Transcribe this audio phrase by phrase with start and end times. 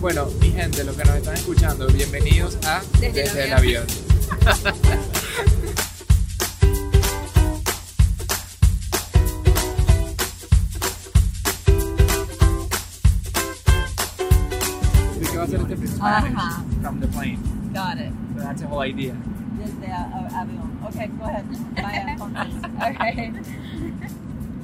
[0.00, 3.84] Bueno, mi gente, los que nos están escuchando, bienvenidos a Desde el Desde el avión.
[4.46, 4.74] avión.
[15.20, 16.32] ¿De qué va a ser este Spanish?
[16.36, 16.62] Ajá.
[16.82, 17.38] From the plane.
[17.72, 18.12] Got it.
[18.36, 19.14] So that's the whole idea.
[19.58, 20.78] Desde avión.
[20.88, 21.44] Okay, go ahead.
[21.74, 22.16] Vaya.
[22.90, 23.32] Okay.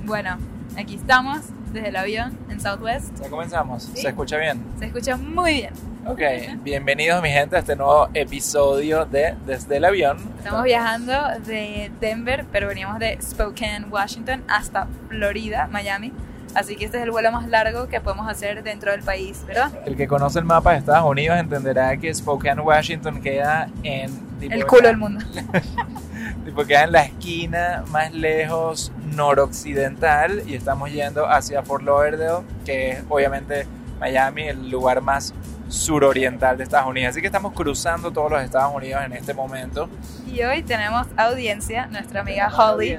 [0.07, 0.37] Bueno,
[0.77, 1.39] aquí estamos
[1.73, 3.21] desde el avión en Southwest.
[3.21, 3.83] Ya comenzamos.
[3.83, 4.03] Sí.
[4.03, 4.63] ¿Se escucha bien?
[4.79, 5.73] Se escucha muy bien.
[6.07, 6.21] Ok,
[6.63, 10.19] bienvenidos mi gente a este nuevo episodio de Desde el avión.
[10.39, 11.13] Estamos viajando
[11.47, 16.13] de Denver, pero veníamos de Spokane, Washington, hasta Florida, Miami.
[16.55, 19.73] Así que este es el vuelo más largo que podemos hacer dentro del país, ¿verdad?
[19.85, 24.13] El que conoce el mapa de Estados Unidos entenderá que Spokane, Washington queda en...
[24.39, 25.25] tipo, El culo del mundo.
[26.45, 32.93] Tipo, queda en la esquina más lejos noroccidental y estamos yendo hacia Fort Lauderdale, que
[32.93, 33.67] es obviamente
[34.01, 35.35] Miami, el lugar más
[35.69, 37.11] suroriental de Estados Unidos.
[37.11, 39.89] Así que estamos cruzando todos los Estados Unidos en este momento.
[40.27, 42.99] Y hoy tenemos audiencia, nuestra amiga Tenemos Holly.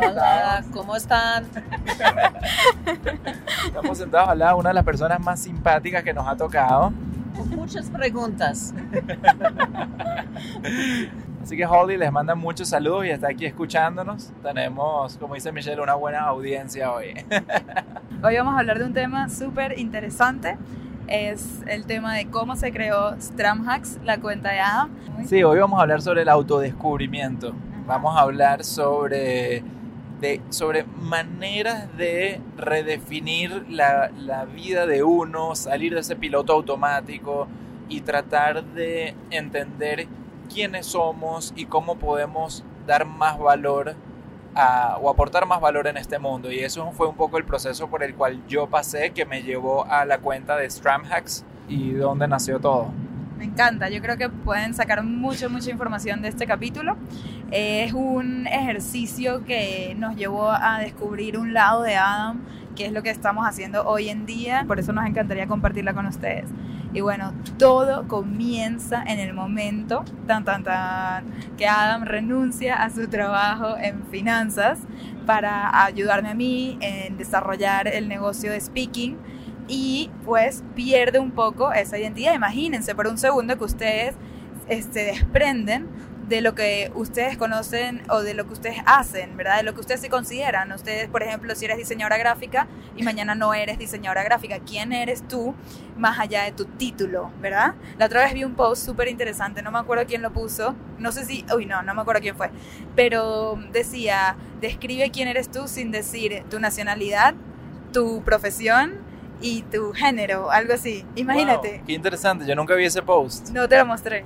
[0.00, 1.46] Hola, ¿cómo están?
[3.66, 6.92] estamos sentados al lado de una de las personas más simpáticas que nos ha tocado.
[7.36, 8.72] Con muchas preguntas.
[11.42, 14.30] Así que Holly les manda muchos saludos y está aquí escuchándonos.
[14.42, 17.14] Tenemos, como dice Michelle, una buena audiencia hoy.
[18.22, 20.58] Hoy vamos a hablar de un tema súper interesante.
[21.08, 24.90] Es el tema de cómo se creó Stramhacks, la cuenta de Adam.
[25.24, 27.54] Sí, hoy vamos a hablar sobre el autodescubrimiento.
[27.86, 29.64] Vamos a hablar sobre,
[30.20, 37.48] de, sobre maneras de redefinir la, la vida de uno, salir de ese piloto automático
[37.88, 40.06] y tratar de entender
[40.52, 43.94] quiénes somos y cómo podemos dar más valor
[44.54, 46.50] a- o aportar más valor en este mundo.
[46.50, 49.84] Y eso fue un poco el proceso por el cual yo pasé, que me llevó
[49.86, 52.88] a la cuenta de Stramhacks y donde nació todo.
[53.38, 56.96] Me encanta, yo creo que pueden sacar mucha, mucha información de este capítulo.
[57.50, 62.42] Es un ejercicio que nos llevó a descubrir un lado de Adam,
[62.76, 64.64] que es lo que estamos haciendo hoy en día.
[64.66, 66.44] Por eso nos encantaría compartirla con ustedes.
[66.92, 71.24] Y bueno, todo comienza en el momento, tan, tan, tan,
[71.56, 74.80] que Adam renuncia a su trabajo en finanzas
[75.24, 79.16] para ayudarme a mí en desarrollar el negocio de speaking
[79.68, 82.34] y pues pierde un poco esa identidad.
[82.34, 84.16] Imagínense por un segundo que ustedes
[84.68, 85.88] se desprenden
[86.30, 89.56] de lo que ustedes conocen o de lo que ustedes hacen, ¿verdad?
[89.56, 90.70] De lo que ustedes se consideran.
[90.70, 95.26] Ustedes, por ejemplo, si eres diseñadora gráfica y mañana no eres diseñadora gráfica, ¿quién eres
[95.26, 95.56] tú
[95.98, 97.74] más allá de tu título, ¿verdad?
[97.98, 101.10] La otra vez vi un post súper interesante, no me acuerdo quién lo puso, no
[101.10, 102.50] sé si, uy, no, no me acuerdo quién fue,
[102.94, 107.34] pero decía, describe quién eres tú sin decir tu nacionalidad,
[107.92, 108.98] tu profesión
[109.40, 111.04] y tu género, algo así.
[111.16, 111.78] Imagínate.
[111.78, 113.48] Wow, qué interesante, yo nunca vi ese post.
[113.50, 114.24] No te lo mostré.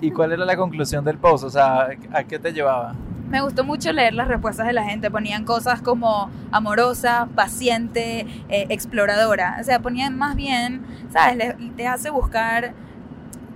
[0.00, 1.44] ¿Y cuál era la conclusión del post?
[1.44, 2.94] O sea, ¿a qué te llevaba?
[3.30, 5.10] Me gustó mucho leer las respuestas de la gente.
[5.10, 9.56] Ponían cosas como amorosa, paciente, eh, exploradora.
[9.60, 11.36] O sea, ponían más bien, ¿sabes?
[11.36, 12.72] Le- te hace buscar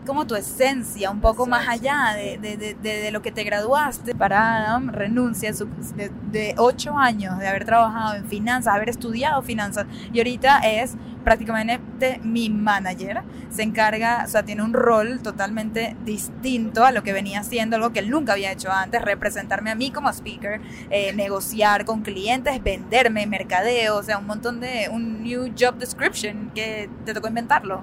[0.07, 4.15] como tu esencia, un poco más allá de, de- de- de- lo que te graduaste.
[4.15, 9.43] Para Adam, renuncia su- de, de ocho años de haber trabajado en finanzas, haber estudiado
[9.43, 10.95] finanzas, y ahorita es
[11.25, 13.23] prácticamente mi manager.
[13.51, 17.91] Se encarga, o sea, tiene un rol totalmente distinto a lo que venía haciendo, algo
[17.93, 20.61] que él nunca había hecho antes, representarme a mí como speaker,
[20.91, 26.51] eh, negociar con clientes, venderme, mercadeo, o sea, un montón de, un new job description
[26.55, 27.83] que te tocó inventarlo.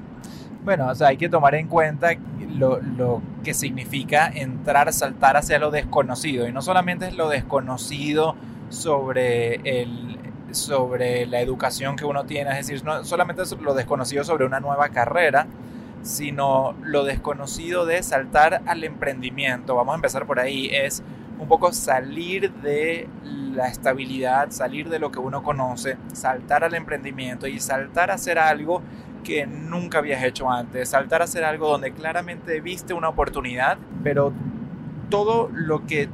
[0.67, 2.09] Bueno, o sea, hay que tomar en cuenta
[2.57, 6.45] lo, lo que significa entrar, saltar hacia lo desconocido.
[6.45, 8.35] Y no solamente es lo desconocido
[8.67, 10.17] sobre, el,
[10.51, 14.59] sobre la educación que uno tiene, es decir, no solamente es lo desconocido sobre una
[14.59, 15.47] nueva carrera,
[16.01, 19.73] sino lo desconocido de saltar al emprendimiento.
[19.73, 20.67] Vamos a empezar por ahí.
[20.69, 21.01] Es
[21.39, 27.47] un poco salir de la estabilidad, salir de lo que uno conoce, saltar al emprendimiento
[27.47, 28.81] y saltar a hacer algo
[29.27, 34.31] que nunca habías hecho antes, saltar a hacer algo donde claramente viste una oportunidad, pero
[35.09, 36.07] todo lo que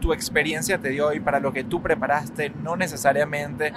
[0.00, 3.72] tu experiencia te dio y para lo que tú preparaste no necesariamente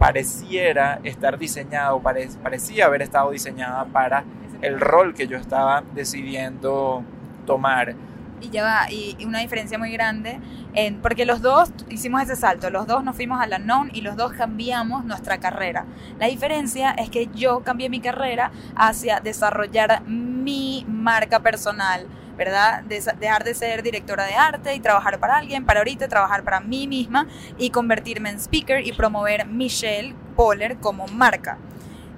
[0.00, 4.24] pareciera estar diseñado, pare- parecía haber estado diseñada para
[4.60, 7.04] el rol que yo estaba decidiendo
[7.46, 7.94] tomar.
[8.42, 10.40] Y ya va, y, y una diferencia muy grande,
[10.74, 14.00] en, porque los dos hicimos ese salto, los dos nos fuimos a la non y
[14.00, 15.86] los dos cambiamos nuestra carrera.
[16.18, 22.06] La diferencia es que yo cambié mi carrera hacia desarrollar mi marca personal,
[22.36, 22.82] ¿verdad?
[22.82, 26.86] Dejar de ser directora de arte y trabajar para alguien, para ahorita trabajar para mí
[26.86, 27.28] misma
[27.58, 31.58] y convertirme en speaker y promover Michelle Poller como marca.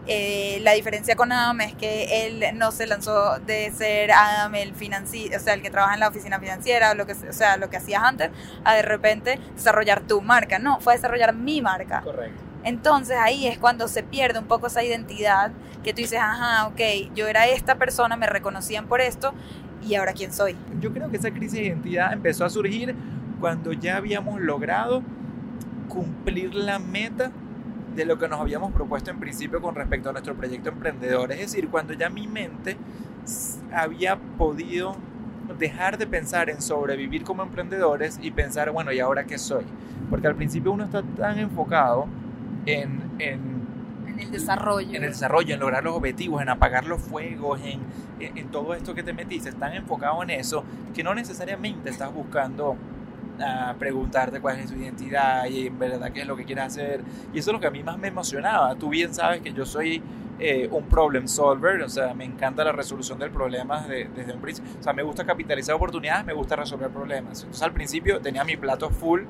[0.06, 4.74] Eh, la diferencia con Adam es que él no se lanzó de ser Adam el
[4.74, 7.56] financiero, o sea, el que trabaja en la oficina financiera, o, lo que, o sea,
[7.56, 8.30] lo que hacías antes,
[8.64, 10.58] a de repente desarrollar tu marca.
[10.58, 12.02] No, fue desarrollar mi marca.
[12.02, 12.42] Correcto.
[12.64, 15.52] Entonces ahí es cuando se pierde un poco esa identidad
[15.82, 16.80] que tú dices, ajá, ok,
[17.14, 19.34] yo era esta persona, me reconocían por esto,
[19.86, 20.56] y ahora quién soy.
[20.80, 22.94] Yo creo que esa crisis de identidad empezó a surgir
[23.38, 25.02] cuando ya habíamos logrado
[25.88, 27.30] cumplir la meta
[27.94, 31.32] de lo que nos habíamos propuesto en principio con respecto a nuestro proyecto emprendedor.
[31.32, 32.76] Es decir, cuando ya mi mente
[33.72, 34.96] había podido
[35.58, 39.64] dejar de pensar en sobrevivir como emprendedores y pensar, bueno, ¿y ahora qué soy?
[40.10, 42.06] Porque al principio uno está tan enfocado
[42.66, 43.54] en, en
[44.14, 44.96] en el desarrollo.
[44.96, 47.80] En el desarrollo, en lograr los objetivos, en apagar los fuegos, en,
[48.20, 50.64] en, en todo esto que te metiste, están enfocado en eso,
[50.94, 52.76] que no necesariamente estás buscando
[53.40, 57.00] a preguntarte cuál es su identidad y en verdad qué es lo que quieres hacer.
[57.32, 58.74] Y eso es lo que a mí más me emocionaba.
[58.76, 60.02] Tú bien sabes que yo soy
[60.38, 64.40] eh, un problem solver, o sea, me encanta la resolución del problema desde, desde un
[64.40, 64.72] principio.
[64.78, 67.40] O sea, me gusta capitalizar oportunidades, me gusta resolver problemas.
[67.40, 69.22] Entonces al principio tenía mi plato full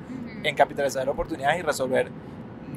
[0.43, 2.09] en capitalizar oportunidades y resolver,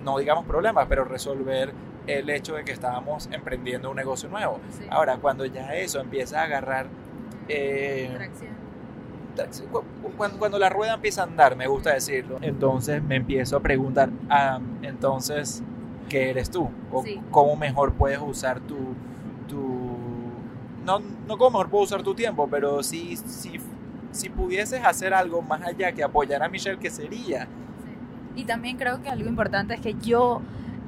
[0.05, 1.73] no digamos problemas, pero resolver
[2.07, 4.61] el hecho de que estábamos emprendiendo un negocio nuevo.
[4.71, 4.85] Sí.
[4.91, 6.87] Ahora, cuando ya eso empieza a agarrar...
[7.49, 8.11] Eh,
[10.17, 14.11] cuando, cuando, la rueda empieza a andar, me gusta decirlo, entonces me empiezo a preguntar,
[14.29, 15.63] ah, entonces,
[16.09, 16.69] ¿qué eres tú?
[16.93, 17.21] ¿O Sí.
[17.31, 18.77] cómo mejor puedes usar tu...
[19.49, 19.97] tu
[20.85, 23.61] no, no cómo mejor puedo usar tu tiempo, pero si, si,
[24.11, 27.47] si pudieses hacer algo más allá que apoyar a Michelle, ¿qué sería?
[28.35, 30.41] Y también creo que algo importante es que yo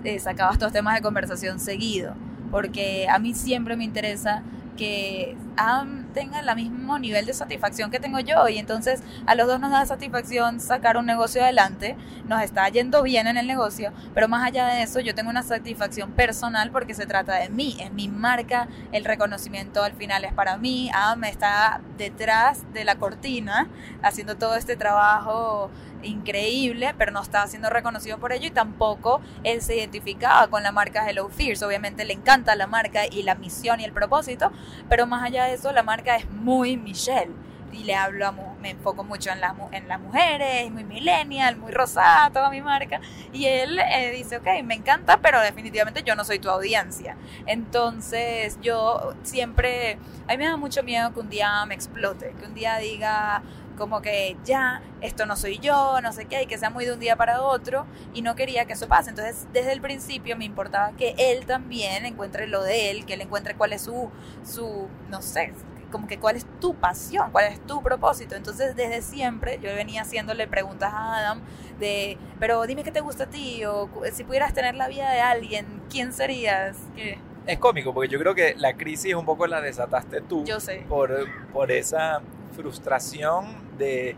[0.04, 2.14] eh, sacaba estos temas de conversación seguido,
[2.50, 4.42] porque a mí siempre me interesa
[4.76, 8.48] que Adam tenga el mismo nivel de satisfacción que tengo yo.
[8.48, 11.96] Y entonces a los dos nos da satisfacción sacar un negocio adelante,
[12.26, 15.42] nos está yendo bien en el negocio, pero más allá de eso yo tengo una
[15.42, 20.32] satisfacción personal porque se trata de mí, es mi marca, el reconocimiento al final es
[20.32, 23.68] para mí, Adam está detrás de la cortina
[24.02, 25.70] haciendo todo este trabajo
[26.02, 30.72] increíble, pero no estaba siendo reconocido por ello y tampoco él se identificaba con la
[30.72, 31.64] marca Hello Fierce.
[31.64, 34.52] Obviamente le encanta la marca y la misión y el propósito,
[34.88, 37.32] pero más allá de eso, la marca es muy Michelle.
[37.72, 41.56] Y le hablo, a me enfoco mucho en, la, mu- en las mujeres, muy millennial,
[41.56, 43.00] muy rosada, toda mi marca.
[43.32, 47.16] Y él eh, dice, ok, me encanta, pero definitivamente yo no soy tu audiencia.
[47.46, 52.46] Entonces yo siempre, a mí me da mucho miedo que un día me explote, que
[52.46, 53.42] un día diga,
[53.80, 56.92] como que ya, esto no soy yo, no sé qué, y que sea muy de
[56.92, 59.08] un día para otro, y no quería que eso pase.
[59.08, 63.22] Entonces, desde el principio me importaba que él también encuentre lo de él, que él
[63.22, 64.10] encuentre cuál es su,
[64.44, 65.54] su no sé,
[65.90, 68.34] como que cuál es tu pasión, cuál es tu propósito.
[68.36, 71.40] Entonces, desde siempre yo venía haciéndole preguntas a Adam
[71.78, 75.20] de, pero dime qué te gusta a ti, o si pudieras tener la vida de
[75.20, 76.76] alguien, ¿quién serías?
[76.94, 77.18] ¿Qué?
[77.46, 80.44] Es cómico, porque yo creo que la crisis un poco la desataste tú.
[80.44, 80.84] Yo sé.
[80.86, 82.20] por, por esa
[82.60, 83.46] frustración
[83.78, 84.16] de...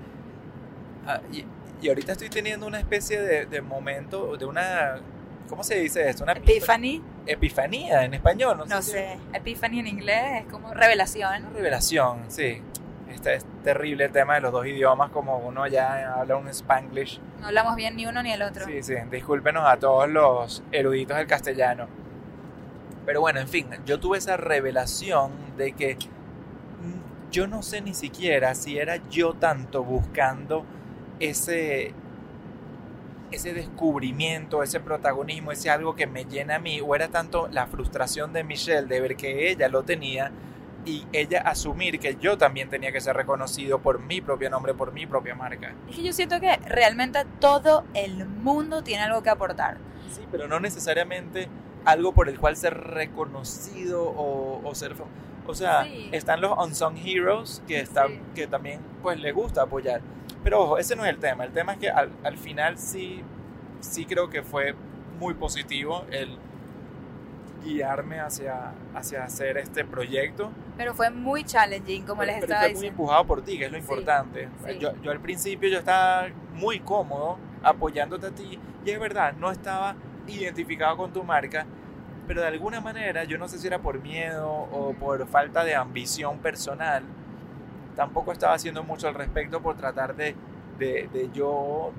[1.07, 1.45] ah, y,
[1.81, 4.97] y ahorita estoy teniendo una especie de, de momento, de una...
[5.49, 6.25] ¿Cómo se dice esto?
[6.25, 11.45] Una Epiphany, epifanía en español, no, no si- sé, Epiphany en inglés es como revelación.
[11.45, 12.63] Una revelación, sí.
[13.11, 17.21] Este es terrible el tema de los dos idiomas, como uno ya habla un spanglish.
[17.41, 18.65] No hablamos bien ni uno ni el otro.
[18.65, 21.87] Sí, sí, discúlpenos a todos los eruditos del castellano.
[23.05, 25.99] Pero bueno, en fin, yo tuve esa revelación de que
[27.33, 30.65] yo no sé ni siquiera si era yo tanto buscando
[31.19, 31.95] ese
[33.31, 37.67] ese descubrimiento, ese protagonismo, ese algo que me llena a mí, o era tanto la
[37.67, 40.31] frustración de Michelle de ver que ella lo tenía
[40.85, 44.93] y ella asumir que yo también tenía que ser reconocido por mi propio nombre, por
[44.93, 45.73] mi propia marca.
[45.89, 49.79] Es que yo siento que realmente todo el mundo tiene algo que aportar.
[50.15, 51.49] Sí, pero no necesariamente
[51.87, 54.95] algo por el cual ser reconocido o, o ser...
[54.95, 55.07] fam-
[55.47, 56.09] O sea, Sí.
[56.13, 58.21] están los unsung heroes que, están, Sí.
[58.35, 60.01] que también pues les gusta apoyar.
[60.45, 61.45] Pero ojo, ese no es el tema.
[61.45, 63.23] El tema es que al, al final sí,
[63.81, 64.75] sí creo que fue
[65.19, 66.37] muy positivo el
[67.65, 70.51] guiarme hacia, hacia hacer este proyecto.
[70.77, 73.03] Pero fue muy challenging, como les pero estaba fue muy diciendo.
[73.03, 74.49] empujado por ti, que es lo Sí, importante.
[74.67, 74.79] sí.
[74.81, 79.51] Yo, yo al principio yo estaba muy cómodo apoyándote a ti y es verdad, no
[79.53, 79.95] estaba
[80.27, 81.67] identificado con tu marca,
[82.27, 85.75] pero de alguna manera, yo no sé si era por miedo o por falta de
[85.75, 87.03] ambición personal,
[87.97, 90.35] tampoco estaba haciendo mucho al respecto por tratar de,
[90.79, 91.93] de, de yo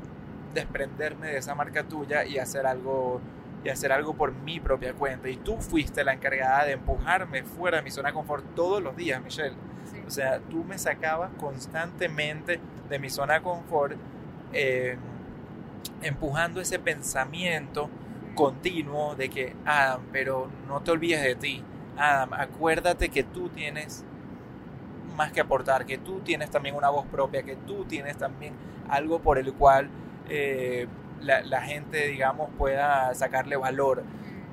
[0.53, 3.21] desprenderme de esa marca tuya y hacer algo
[3.63, 5.29] y hacer algo por mi propia cuenta.
[5.29, 8.95] Y tú fuiste la encargada de empujarme fuera de mi zona de confort todos los
[8.95, 9.55] días, Michelle.
[9.89, 10.01] Sí.
[10.05, 13.95] O sea, tú me sacabas constantemente de mi zona de confort,
[14.51, 14.97] eh,
[16.01, 17.89] empujando ese pensamiento
[18.33, 21.63] continuo de que, Adam, pero no te olvides de ti.
[21.97, 24.03] Adam, acuérdate que tú tienes
[25.15, 28.53] más que aportar, que tú tienes también una voz propia, que tú tienes también
[28.89, 29.89] algo por el cual
[30.29, 30.87] eh,
[31.21, 34.03] la, la, gente, digamos, pueda sacarle valor.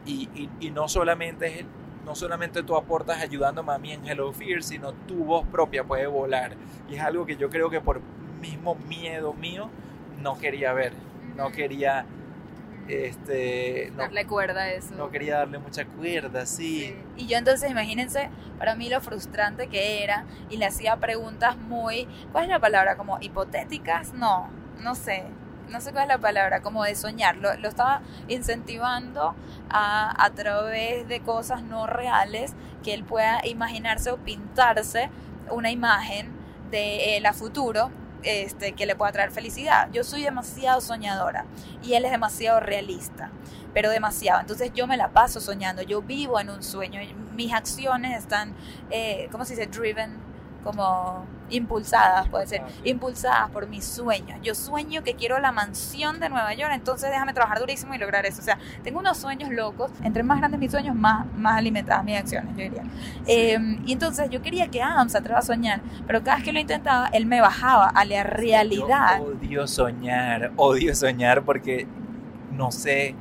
[0.04, 1.66] Y, y, y, no solamente es
[2.04, 6.06] no solamente tú aportas ayudándome a mí en Hello Fear, sino tu voz propia puede
[6.06, 6.56] volar.
[6.88, 8.00] Y es algo que yo creo que por
[8.40, 9.68] mismo miedo mío
[10.20, 10.92] no quería ver,
[11.36, 12.06] no quería
[12.90, 14.94] este, no, darle cuerda a eso.
[14.94, 16.86] No quería darle mucha cuerda, sí.
[16.86, 16.96] sí.
[17.16, 22.08] Y yo entonces, imagínense, para mí lo frustrante que era, y le hacía preguntas muy,
[22.32, 22.96] ¿cuál es la palabra?
[22.96, 24.48] Como hipotéticas, no,
[24.80, 25.24] no sé,
[25.68, 27.36] no sé cuál es la palabra, como de soñar.
[27.36, 29.34] Lo, lo estaba incentivando
[29.70, 35.10] a, a través de cosas no reales, que él pueda imaginarse o pintarse
[35.50, 36.30] una imagen
[36.70, 37.90] de él a futuro
[38.22, 39.88] este, que le pueda traer felicidad.
[39.92, 41.44] Yo soy demasiado soñadora
[41.82, 43.30] y él es demasiado realista,
[43.74, 44.40] pero demasiado.
[44.40, 47.00] Entonces yo me la paso soñando, yo vivo en un sueño,
[47.34, 48.54] mis acciones están,
[48.90, 49.66] eh, ¿cómo se dice?
[49.66, 50.29] Driven
[50.62, 54.38] como impulsadas, puede ser, impulsadas por mis sueños.
[54.42, 58.26] Yo sueño que quiero la mansión de Nueva York, entonces déjame trabajar durísimo y lograr
[58.26, 58.40] eso.
[58.40, 62.18] O sea, tengo unos sueños locos, entre más grandes mis sueños, más, más alimentadas mis
[62.18, 62.84] acciones, yo diría.
[63.26, 66.52] Eh, y entonces yo quería que Adam se atreva a soñar, pero cada vez que
[66.52, 69.18] lo intentaba, él me bajaba a la realidad.
[69.18, 71.86] Yo odio soñar, odio soñar porque
[72.52, 73.14] no sé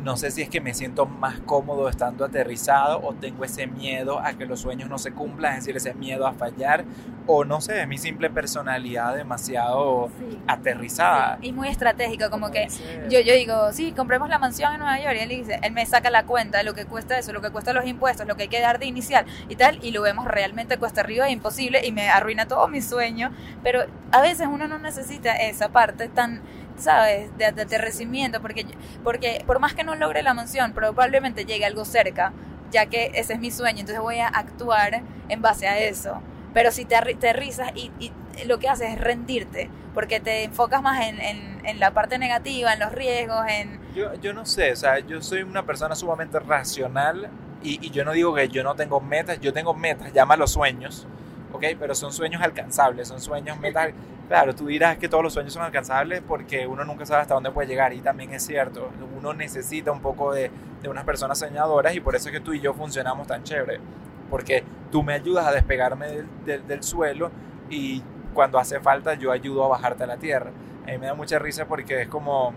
[0.00, 4.18] no sé si es que me siento más cómodo estando aterrizado o tengo ese miedo
[4.20, 6.84] a que los sueños no se cumplan, es decir, ese miedo a fallar
[7.26, 10.38] o no sé, mi simple personalidad demasiado sí.
[10.46, 11.38] aterrizada.
[11.40, 11.48] Sí.
[11.48, 12.68] Y muy estratégica, como que
[13.10, 15.84] yo, yo digo, sí, compremos la mansión en Nueva York y él dice, él me
[15.86, 18.44] saca la cuenta de lo que cuesta eso, lo que cuesta los impuestos, lo que
[18.44, 21.86] hay que dar de inicial y tal, y lo vemos realmente cuesta arriba, es imposible
[21.86, 23.30] y me arruina todo mi sueño,
[23.62, 26.42] pero a veces uno no necesita esa parte tan
[26.78, 27.36] ¿sabes?
[27.36, 28.66] De, de porque,
[29.04, 32.32] porque por más que no logre la mansión, probablemente llegue algo cerca,
[32.70, 36.20] ya que ese es mi sueño, entonces voy a actuar en base a eso.
[36.54, 38.12] Pero si te aterrizas y, y
[38.46, 42.80] lo que haces es rendirte, porque te enfocas más en, en, la parte negativa, en
[42.80, 43.80] los riesgos, en...
[43.94, 47.28] Yo, yo no sé, o sea, yo soy una persona sumamente racional
[47.62, 51.06] y, y yo no digo que yo no tengo metas, yo tengo metas, llámalo sueños,
[51.52, 51.64] ¿ok?
[51.78, 53.92] Pero son sueños alcanzables, son sueños, metas
[54.28, 57.50] Claro, tú dirás que todos los sueños son alcanzables porque uno nunca sabe hasta dónde
[57.50, 60.50] puede llegar y también es cierto, uno necesita un poco de,
[60.82, 63.80] de unas personas soñadoras y por eso es que tú y yo funcionamos tan chévere,
[64.28, 67.30] porque tú me ayudas a despegarme del, del, del suelo
[67.70, 68.02] y
[68.34, 70.50] cuando hace falta yo ayudo a bajarte a la tierra.
[70.86, 72.52] A mí me da mucha risa porque es como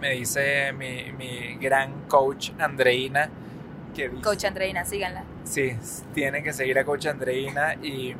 [0.00, 3.30] me dice mi, mi gran coach Andreina,
[3.94, 5.24] que Coach Andreina, síganla.
[5.44, 5.76] Sí,
[6.12, 8.14] tienen que seguir a Coach Andreina y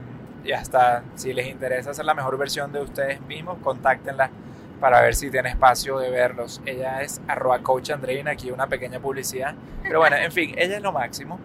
[0.45, 4.31] y hasta si les interesa hacer la mejor versión de ustedes mismos, contáctenla
[4.78, 6.61] para ver si tiene espacio de verlos.
[6.66, 9.54] Ella es arroba coach Andreina, aquí una pequeña publicidad.
[9.83, 11.40] Pero bueno, en fin, ella es lo máximo.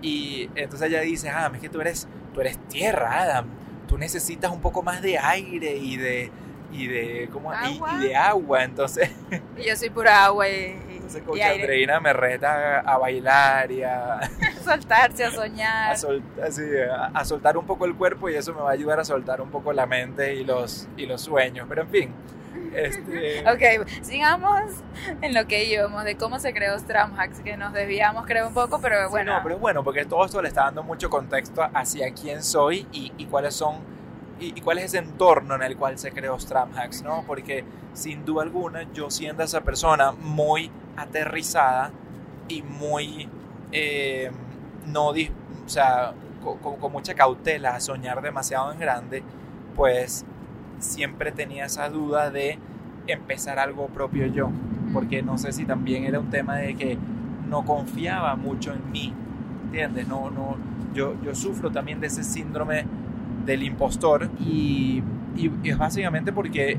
[0.00, 3.46] Y entonces ella dice, Adam, es que tú eres, tú eres tierra, Adam.
[3.88, 6.30] Tú necesitas un poco más de aire y de,
[6.70, 7.52] y de, ¿cómo?
[7.52, 8.62] Y, y, de agua.
[8.62, 9.10] Entonces...
[9.56, 14.20] Y yo soy pura agua y, entonces coach Andreina me reta a bailar y a...
[14.64, 15.92] soltarse, a soñar.
[15.92, 18.72] A, sol, así, a, a, soltar un poco el cuerpo y eso me va a
[18.72, 21.66] ayudar a soltar un poco la mente y los, y los sueños.
[21.68, 22.14] Pero en fin.
[22.74, 23.44] Este...
[23.50, 24.62] Ok, sigamos
[25.22, 28.80] en lo que íbamos, de cómo se creó Stramhacks, que nos desviamos creo un poco,
[28.80, 29.32] pero bueno.
[29.32, 32.86] Sí, no, pero bueno, porque todo esto le está dando mucho contexto hacia quién soy
[32.92, 33.93] y, y cuáles son
[34.40, 37.24] y, y, cuál es ese entorno en el cual se creó Stramhacks, ¿no?
[37.26, 41.90] Porque sin duda alguna yo siendo esa persona muy aterrizada
[42.48, 43.28] y muy
[43.72, 44.30] eh,
[44.86, 45.14] no, o
[45.66, 46.12] sea,
[46.42, 49.22] con, con, mucha cautela a soñar demasiado en grande,
[49.74, 50.24] pues
[50.78, 52.58] siempre tenía esa duda de
[53.06, 54.50] empezar algo propio yo,
[54.92, 56.98] porque no sé si también era un tema de que
[57.48, 59.12] no confiaba mucho en mí,
[59.64, 60.06] ¿entiendes?
[60.06, 60.56] No, no,
[60.94, 62.84] yo, yo sufro también de ese síndrome
[63.44, 65.02] del impostor y,
[65.36, 66.78] y, y es básicamente porque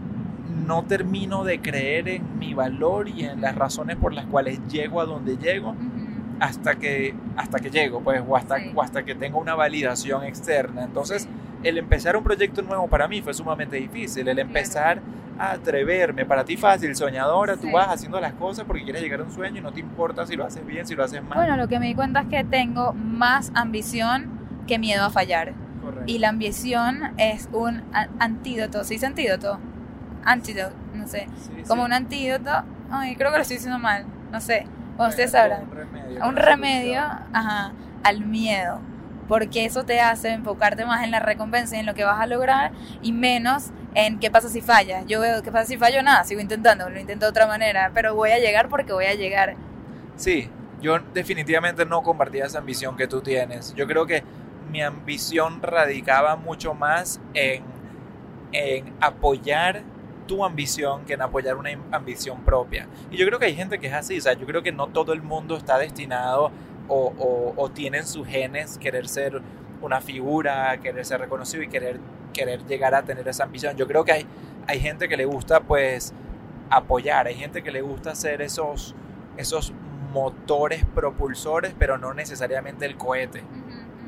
[0.66, 5.02] no termino de creer en mi valor y en las razones por las cuales llego
[5.02, 6.38] a donde llego uh -huh.
[6.40, 8.72] hasta que hasta que llego pues o hasta, sí.
[8.74, 11.30] o hasta que tengo una validación externa entonces sí.
[11.64, 15.16] el empezar un proyecto nuevo para mí fue sumamente difícil el empezar claro.
[15.40, 17.62] a atreverme para ti fácil soñadora sí.
[17.62, 20.26] tú vas haciendo las cosas porque quieres llegar a un sueño y no te importa
[20.26, 22.28] si lo haces bien si lo haces mal bueno lo que me di cuenta es
[22.28, 24.30] que tengo más ambición
[24.68, 25.54] que miedo a fallar
[25.86, 26.12] Correcto.
[26.12, 27.84] y la ambición es un
[28.20, 29.60] antídoto ¿sí dice antídoto?
[30.24, 31.86] antídoto, no sé, sí, como sí.
[31.86, 32.52] un antídoto,
[32.90, 34.66] ay, creo que lo estoy diciendo mal, no sé,
[34.98, 37.02] bueno, ustedes sabrán, un remedio, un remedio
[37.32, 37.74] ajá,
[38.04, 38.80] al miedo,
[39.28, 42.28] porque eso te hace enfocarte más en la recompensa y en lo que vas a
[42.28, 45.06] lograr y menos en qué pasa si fallas.
[45.08, 48.14] Yo veo qué pasa si fallo, nada, sigo intentando, lo intento de otra manera, pero
[48.14, 49.56] voy a llegar porque voy a llegar.
[50.16, 50.50] Sí,
[50.82, 53.74] yo definitivamente no compartía esa ambición que tú tienes.
[53.74, 54.24] Yo creo que
[54.72, 57.64] mi ambición radicaba mucho más en,
[58.52, 59.84] en apoyar
[60.28, 62.88] tu ambición que en apoyar una ambición propia.
[63.12, 64.88] Y yo creo que hay gente que es así, o sea, yo creo que no
[64.88, 66.52] todo el mundo está destinado
[66.88, 69.42] o, tiene en sus genes querer ser
[69.82, 72.00] una figura, querer ser reconocido y querer,
[72.34, 73.76] querer llegar a tener esa ambición.
[73.76, 74.26] Yo creo que hay,
[74.68, 76.14] hay gente que le gusta pues
[76.70, 78.96] apoyar, hay gente que le gusta ser esos,
[79.38, 79.74] esos
[80.14, 83.44] motores propulsores, pero no necesariamente el cohete.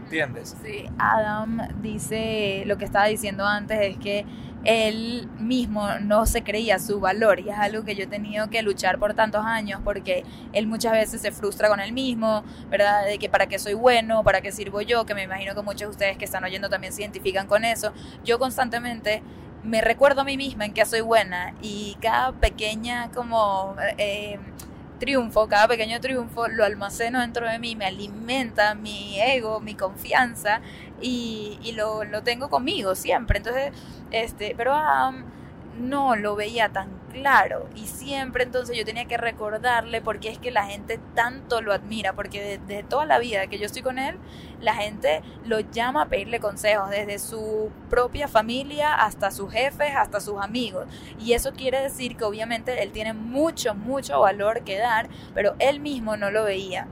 [0.08, 0.56] ¿Entiendes?
[0.64, 4.26] Sí, Adam dice lo que estaba diciendo antes es que
[4.64, 8.62] él mismo no se creía su valor y es algo que yo he tenido que
[8.62, 10.24] luchar por tantos años porque
[10.54, 13.06] él muchas veces se frustra con él mismo, ¿verdad?
[13.06, 15.82] De que para qué soy bueno, para qué sirvo yo, que me imagino que muchos
[15.82, 17.92] de ustedes que están oyendo también se identifican con eso.
[18.24, 19.22] Yo constantemente
[19.66, 23.76] me recuerdo a mí misma en que soy buena y cada pequeña como...
[23.98, 24.40] Eh,
[24.98, 30.62] triunfo, cada pequeño triunfo lo almaceno dentro de mí, me alimenta mi ego, mi confianza
[31.02, 33.38] y, y lo, lo, tengo conmigo siempre.
[33.38, 33.72] Entonces,
[34.12, 35.24] este, pero um,
[35.78, 40.52] no lo veía tan claro y siempre entonces yo tenía que recordarle porque es que
[40.52, 44.18] la gente tanto lo admira, porque desde toda la vida que yo estoy con él,
[44.62, 50.20] la gente lo llama a pedirle consejos, desde su propia familia hasta sus jefes, hasta
[50.20, 50.88] sus amigos.
[51.20, 55.80] Y eso quiere decir que obviamente él tiene mucho, mucho valor que dar, pero él
[55.80, 56.88] mismo no lo veía.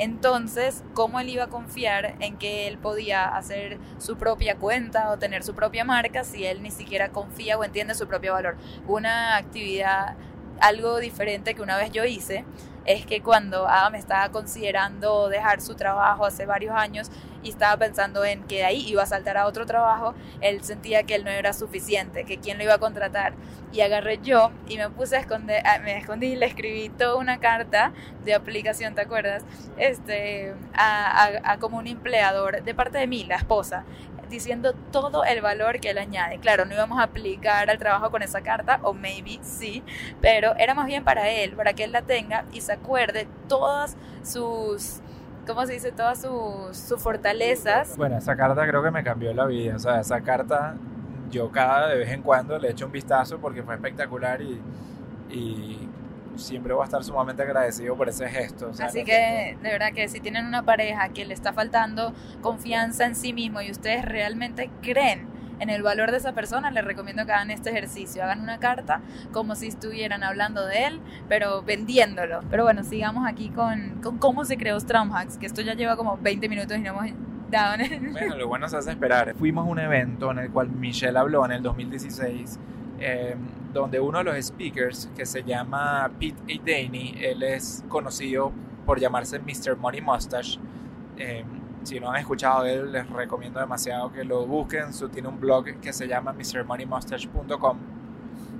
[0.00, 5.18] Entonces, ¿cómo él iba a confiar en que él podía hacer su propia cuenta o
[5.18, 8.56] tener su propia marca si él ni siquiera confía o entiende su propio valor?
[8.88, 10.16] Una actividad
[10.60, 12.44] algo diferente que una vez yo hice
[12.86, 17.10] es que cuando Adam estaba considerando dejar su trabajo hace varios años
[17.42, 21.04] y estaba pensando en que de ahí iba a saltar a otro trabajo, él sentía
[21.04, 23.34] que él no era suficiente, que quién lo iba a contratar.
[23.72, 27.38] Y agarré yo y me puse a esconder, me escondí y le escribí toda una
[27.38, 27.92] carta
[28.24, 29.44] de aplicación, ¿te acuerdas?
[29.78, 33.84] Este, a, a, a como un empleador de parte de mí, la esposa,
[34.30, 36.38] diciendo todo el valor que él añade.
[36.38, 39.82] Claro, no íbamos a aplicar al trabajo con esa carta, o maybe sí,
[40.20, 43.96] pero era más bien para él, para que él la tenga y se acuerde todas
[44.22, 45.00] sus...
[45.46, 45.90] ¿Cómo se dice?
[45.90, 47.96] Todas sus, fortalezas.
[47.96, 49.74] Bueno, esa carta creo que me cambió la vida.
[49.74, 50.76] O sea, esa carta
[51.30, 54.60] yo cada de vez en cuando le echo un vistazo porque fue espectacular y
[56.40, 58.68] siempre voy a estar sumamente agradecido por ese gesto.
[58.68, 62.12] O sea, Así que de verdad que si tienen una pareja que le está faltando
[62.40, 65.28] confianza en sí mismo y ustedes realmente creen
[65.60, 68.24] en el valor de esa persona, les recomiendo que hagan este ejercicio.
[68.24, 72.40] Hagan una carta como si estuvieran hablando de él, pero vendiéndolo.
[72.50, 76.16] Pero bueno, sigamos aquí con, con cómo se creó Stromhacks, que esto ya lleva como
[76.16, 77.12] 20 minutos y no hemos
[77.50, 77.76] dado.
[78.12, 79.34] Bueno, lo bueno se hace esperar.
[79.34, 82.58] Fuimos a un evento en el cual Michelle habló en el 2016.
[83.00, 83.34] Eh,
[83.72, 88.52] donde uno de los speakers, que se llama Pete Adaney, él es conocido
[88.84, 89.76] por llamarse Mr.
[89.76, 90.58] Money Mustache.
[91.16, 91.44] Eh,
[91.82, 94.92] si no han escuchado de él, les recomiendo demasiado que lo busquen.
[94.92, 97.78] Su, tiene un blog que se llama mrmoneymustache.com.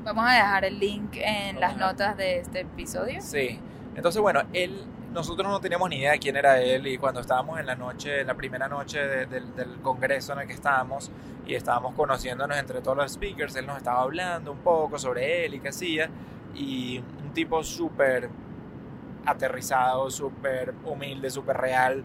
[0.04, 3.20] Vamos a dejar el link en las notas de este episodio.
[3.20, 3.58] Sí.
[3.94, 7.58] Entonces, bueno, él, nosotros no teníamos ni idea de quién era él y cuando estábamos
[7.58, 11.10] en la noche, en la primera noche de, de, del congreso en el que estábamos
[11.46, 15.54] y estábamos conociéndonos entre todos los speakers, él nos estaba hablando un poco sobre él
[15.54, 16.08] y qué hacía
[16.54, 18.28] y un tipo súper
[19.26, 22.02] aterrizado, súper humilde, súper real.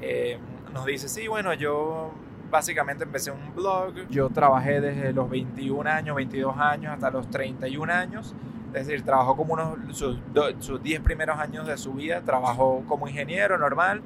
[0.00, 0.38] Eh,
[0.72, 2.12] nos dice, sí, bueno, yo
[2.50, 7.92] básicamente empecé un blog, yo trabajé desde los 21 años, 22 años hasta los 31
[7.92, 8.34] años,
[8.74, 12.82] es decir, trabajó como unos, sus, do, sus 10 primeros años de su vida, trabajó
[12.86, 14.02] como ingeniero normal,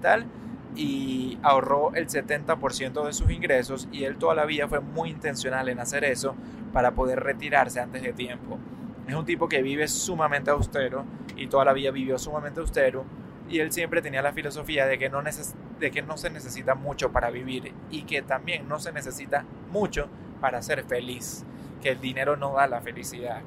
[0.00, 0.26] tal,
[0.74, 5.68] y ahorró el 70% de sus ingresos y él toda la vida fue muy intencional
[5.68, 6.34] en hacer eso
[6.72, 8.58] para poder retirarse antes de tiempo.
[9.06, 11.04] Es un tipo que vive sumamente austero
[11.36, 13.04] y toda la vida vivió sumamente austero
[13.50, 16.74] y él siempre tenía la filosofía de que, no neces de que no se necesita
[16.74, 20.08] mucho para vivir y que también no se necesita mucho
[20.40, 21.44] para ser feliz,
[21.82, 23.42] que el dinero no da la felicidad.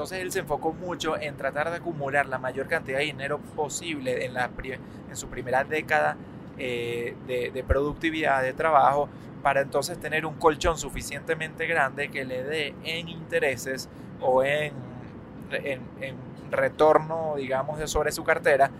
[0.00, 4.24] Entonces él se enfocó mucho en tratar de acumular la mayor cantidad de dinero posible
[4.24, 6.16] en, la, en su primera década
[6.56, 9.10] eh, de, de, productividad, de trabajo,
[9.42, 13.90] para entonces tener un colchón suficientemente grande que le dé en intereses
[14.22, 14.72] o en,
[15.50, 16.16] en, en
[16.50, 18.70] retorno, digamos, de sobre su cartera,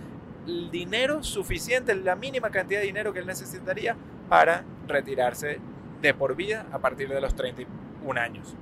[0.46, 3.94] el dinero suficiente, la mínima cantidad de dinero que él necesitaría
[4.30, 5.58] para retirarse
[6.00, 8.56] de por vida a partir de los 31 años.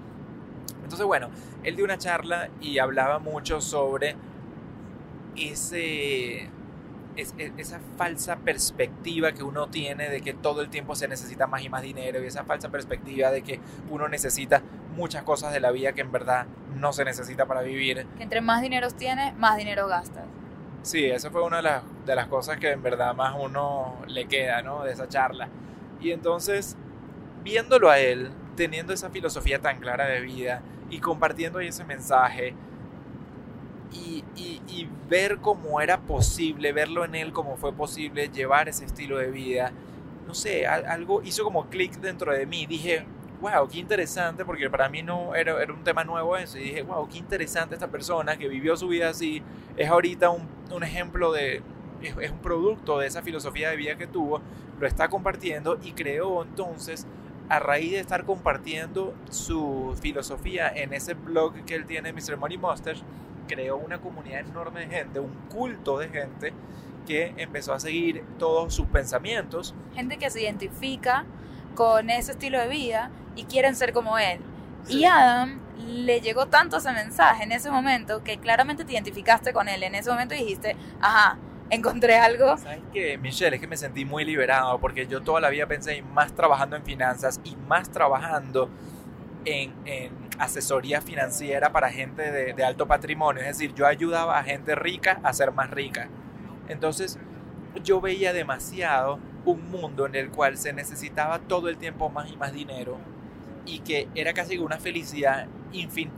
[0.89, 1.29] Entonces, bueno,
[1.65, 4.17] él dio una charla y hablaba mucho sobre
[5.37, 6.45] ese,
[7.17, 11.47] es, es- esa falsa perspectiva que uno tiene de que todo el tiempo se necesita
[11.47, 14.63] más y más dinero y esa falsa perspectiva de que uno necesita
[14.97, 18.07] muchas cosas de la vida que en verdad no se necesita para vivir.
[18.17, 20.25] Que entre más dinero tienes, más dinero gastas.
[20.83, 24.27] Sí, esa fue una de las, de las cosas que en verdad más uno le
[24.27, 24.85] queda, ¿no?
[24.85, 25.49] De esa charla.
[26.01, 26.77] Y entonces,
[27.45, 32.55] viéndolo a él, teniendo esa filosofía tan clara de vida y compartiendo ese mensaje
[33.93, 38.85] y, y- y ver cómo era posible, verlo en él como fue posible, llevar ese
[38.85, 39.73] estilo de vida,
[40.27, 42.67] no sé, al- algo hizo como clic dentro de mí.
[42.67, 43.07] Dije,
[43.41, 46.59] wow, qué interesante, porque para mí no era, era un tema nuevo eso.
[46.59, 49.43] Y dije, wow, qué interesante esta persona que vivió su vida así,
[49.77, 51.63] es ahorita un, un ejemplo de,
[52.03, 54.41] es, es un producto de esa filosofía de vida que tuvo,
[54.79, 57.07] lo está compartiendo y creó entonces,
[57.49, 62.37] a raíz de estar compartiendo su filosofía en ese blog que él tiene, Mr.
[62.37, 63.03] Money Monsters,
[63.47, 66.53] creó una comunidad enorme de gente, un culto de gente
[67.07, 69.75] que empezó a seguir todos sus pensamientos.
[69.95, 71.25] Gente que se identifica
[71.75, 74.41] con ese estilo de vida y quieren ser como él.
[74.85, 74.99] Sí.
[74.99, 79.69] Y Adam le llegó tanto ese mensaje en ese momento que claramente te identificaste con
[79.69, 81.39] él en ese momento dijiste, ajá,
[81.71, 82.57] encontré algo.
[82.57, 83.57] ¿Sabes qué, Michelle?
[83.57, 86.77] Es que me sentí muy liberado porque yo toda la vida pensé en más trabajando
[86.77, 88.71] en finanzas y más trabajando
[89.45, 89.73] en,
[90.39, 93.43] asesoría financiera para gente de, de alto patrimonio.
[93.43, 96.09] Es decir, yo ayudaba a gente rica a ser más rica.
[96.69, 97.19] Entonces,
[97.83, 102.37] yo veía demasiado un mundo en el cual se necesitaba todo el tiempo más y
[102.37, 102.99] más dinero
[103.67, 106.11] y que era casi una felicidad infin-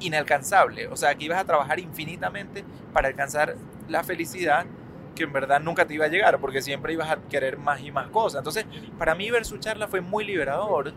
[0.00, 0.88] inalcanzable.
[0.88, 3.56] O sea, que ibas a trabajar infinitamente para alcanzar
[3.88, 4.66] la felicidad
[5.14, 7.90] que en verdad nunca te iba a llegar porque siempre ibas a querer más y
[7.90, 8.40] más cosas.
[8.40, 8.66] Entonces,
[8.98, 10.92] para mí ver su charla fue muy liberador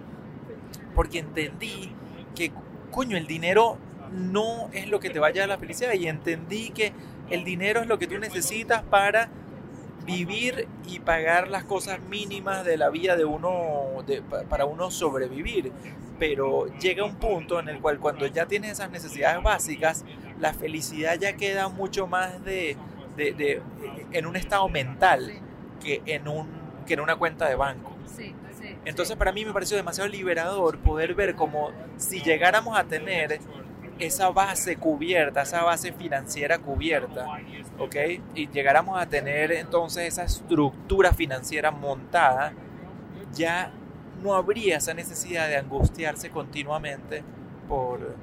[0.93, 1.91] porque entendí
[2.35, 2.51] que,
[2.91, 3.77] coño, el dinero
[4.11, 6.93] no es lo que te vaya a la felicidad y entendí que
[7.29, 9.29] el dinero es lo que tú necesitas para
[10.05, 14.03] vivir y pagar las cosas mínimas de la vida de uno,
[14.49, 15.71] para uno sobrevivir.
[16.17, 20.03] Pero llega un punto en el cual cuando ya tienes esas necesidades básicas,
[20.39, 22.77] la felicidad ya queda mucho más de,
[23.17, 23.61] de- de-
[24.11, 25.31] en un estado mental
[25.83, 26.47] que en, un,
[26.87, 27.91] que en una cuenta de banco.
[28.15, 28.75] Sí, sí.
[28.85, 33.39] Entonces para mí me pareció demasiado liberador poder ver como si llegáramos a tener
[33.99, 37.25] esa base cubierta, esa base financiera cubierta,
[37.77, 37.95] ¿ok?
[38.33, 42.53] Y llegáramos a tener entonces esa estructura financiera montada,
[43.33, 43.71] ya
[44.23, 47.23] no habría esa necesidad de angustiarse continuamente
[47.67, 48.15] por,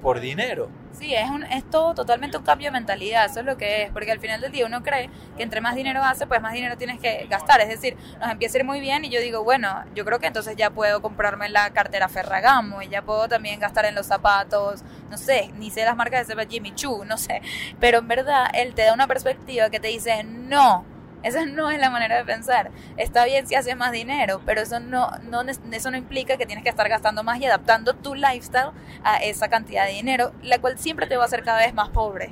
[0.00, 0.68] por dinero.
[0.92, 3.90] Sí, es, un, es todo totalmente un cambio de mentalidad, eso es lo que es,
[3.90, 6.78] porque al final del día uno cree que entre más dinero hace, pues más dinero
[6.78, 9.84] tienes que gastar, es decir, nos empieza a ir muy bien y yo digo, bueno,
[9.94, 13.84] yo creo que entonces ya puedo comprarme la cartera Ferragamo y ya puedo también gastar
[13.84, 17.42] en los zapatos, no sé, ni sé las marcas de Jimmy Choo, no sé,
[17.78, 20.86] pero en verdad él te da una perspectiva que te dice, no,
[21.26, 22.70] esa no es la manera de pensar.
[22.96, 26.62] Está bien si haces más dinero, pero eso no, no, eso no implica que tienes
[26.64, 28.70] que estar gastando más y adaptando tu lifestyle
[29.02, 31.88] a esa cantidad de dinero, la cual siempre te va a hacer cada vez más
[31.90, 32.30] pobre.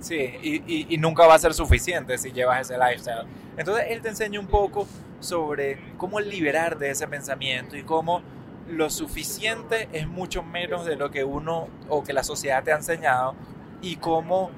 [0.00, 3.26] Sí, y, y- y nunca va a ser suficiente si llevas ese lifestyle.
[3.56, 4.86] Entonces él te enseña un poco
[5.20, 8.22] sobre cómo liberar de ese pensamiento y cómo
[8.68, 12.76] lo suficiente es mucho menos de lo que uno o que la sociedad te ha
[12.76, 13.34] enseñado
[13.82, 14.50] y cómo,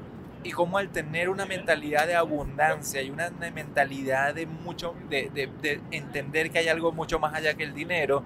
[0.45, 5.49] y cómo al tener una mentalidad de abundancia y una mentalidad de mucho de, de-
[5.61, 8.25] de entender que hay algo mucho más allá que el dinero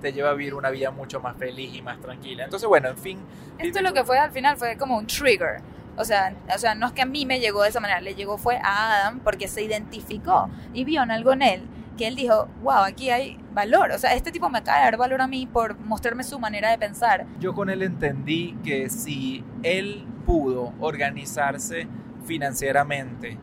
[0.00, 2.44] te lleva a vivir una vida mucho más feliz y más tranquila.
[2.44, 3.18] Entonces, bueno, en fin.
[3.58, 5.60] Esto lo que fue al final fue como un trigger.
[5.96, 8.14] O sea, o sea, no es que a mí me llegó de esa manera, le
[8.14, 11.62] llegó fue a Adam porque se identificó y vio en algo en él
[11.96, 13.90] que él dijo, wow, aquí hay valor.
[13.90, 16.70] O sea, este tipo me acaba de dar valor a mí por mostrarme su manera
[16.70, 17.26] de pensar.
[17.40, 21.88] Yo con él entendí que si él pudo organizarse
[22.24, 23.38] financieramente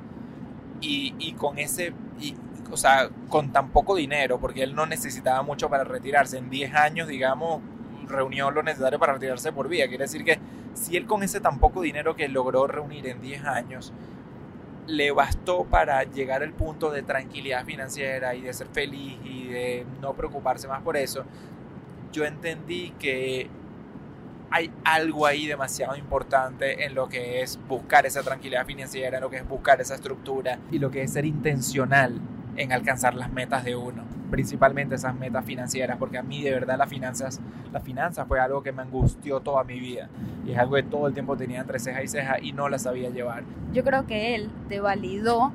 [0.81, 2.35] y, y con ese, y,
[2.71, 6.75] o sea, con tan poco dinero, porque él no necesitaba mucho para retirarse, en 10
[6.75, 7.61] años, digamos,
[8.07, 9.87] reunió lo necesario para retirarse por vida.
[9.87, 10.39] Quiere decir que
[10.73, 13.93] si él con ese tan poco dinero que logró reunir en 10 años,
[14.87, 19.85] le bastó para llegar al punto de tranquilidad financiera y de ser feliz y de
[20.01, 21.23] no preocuparse más por eso,
[22.11, 23.49] yo entendí que
[24.51, 29.29] hay algo ahí demasiado importante en lo que es buscar esa tranquilidad financiera, en lo
[29.29, 32.19] que es buscar esa estructura y lo que es ser intencional
[32.55, 36.77] en alcanzar las metas de uno, principalmente esas metas financieras, porque a mí de verdad
[36.77, 37.39] las finanzas,
[37.71, 40.09] las finanzas fue algo que me angustió toda mi vida
[40.45, 42.79] y es algo que todo el tiempo tenía entre ceja y ceja y no la
[42.79, 43.43] sabía llevar.
[43.73, 45.51] Yo creo que él te validó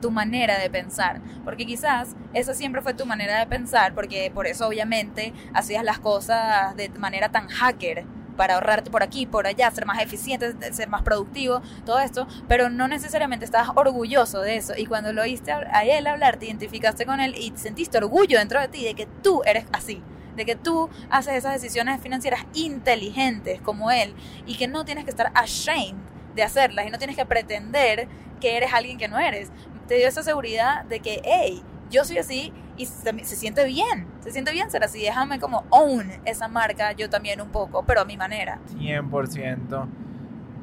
[0.00, 4.46] tu manera de pensar, porque quizás esa siempre fue tu manera de pensar, porque por
[4.46, 8.04] eso obviamente hacías las cosas de manera tan hacker
[8.42, 12.70] para ahorrarte por aquí, por allá, ser más eficiente, ser más productivo, todo esto, pero
[12.70, 14.72] no necesariamente estabas orgulloso de eso.
[14.76, 18.60] Y cuando lo oíste a él hablar, te identificaste con él y sentiste orgullo dentro
[18.60, 20.02] de ti de que tú eres así
[20.34, 24.12] de que tú haces esas decisiones financieras inteligentes como él
[24.44, 25.94] y que no tienes que estar ashamed
[26.34, 28.08] de hacerlas y no tienes que pretender
[28.40, 29.50] que eres alguien que no eres.
[29.86, 34.08] Te dio esa seguridad de que, hey, yo soy así y se, se, siente bien,
[34.20, 35.02] se siente bien ser así.
[35.02, 38.58] Déjame como own esa marca yo también un poco, pero a mi manera.
[38.76, 39.86] 100%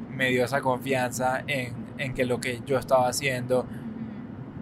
[0.10, 3.66] me dio esa confianza en, en que lo que yo estaba haciendo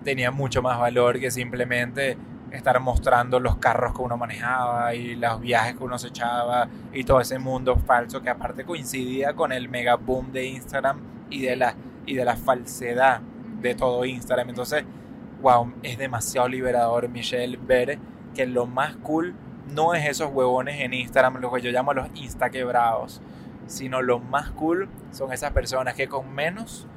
[0.03, 2.17] tenía mucho más valor que simplemente
[2.51, 7.03] estar mostrando los carros que uno manejaba y los viajes que uno se echaba y
[7.03, 10.99] todo ese mundo falso que aparte coincidía con el mega boom de Instagram
[11.29, 11.75] y de la,
[12.05, 13.21] y de la falsedad
[13.61, 14.49] de todo Instagram.
[14.49, 14.85] Entonces,
[15.41, 17.99] wow, es demasiado liberador, Michelle, ver
[18.33, 19.35] que lo más cool
[19.67, 23.21] no es esos huevones en Instagram, lo que yo llamo los insta quebrados,
[23.65, 26.87] sino lo más cool son esas personas que con menos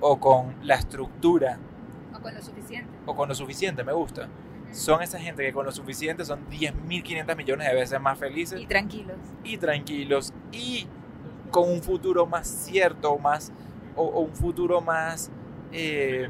[0.00, 1.58] o con la estructura
[2.14, 4.28] o con lo suficiente o con lo suficiente, me gusta
[4.72, 8.60] son esa gente que con lo suficiente son 10.500 millones de veces más felices.
[8.60, 9.16] Y tranquilos.
[9.44, 10.32] Y tranquilos.
[10.52, 10.86] Y
[11.50, 13.52] con un futuro más cierto, más,
[13.94, 15.30] o, o un futuro más
[15.72, 16.28] eh,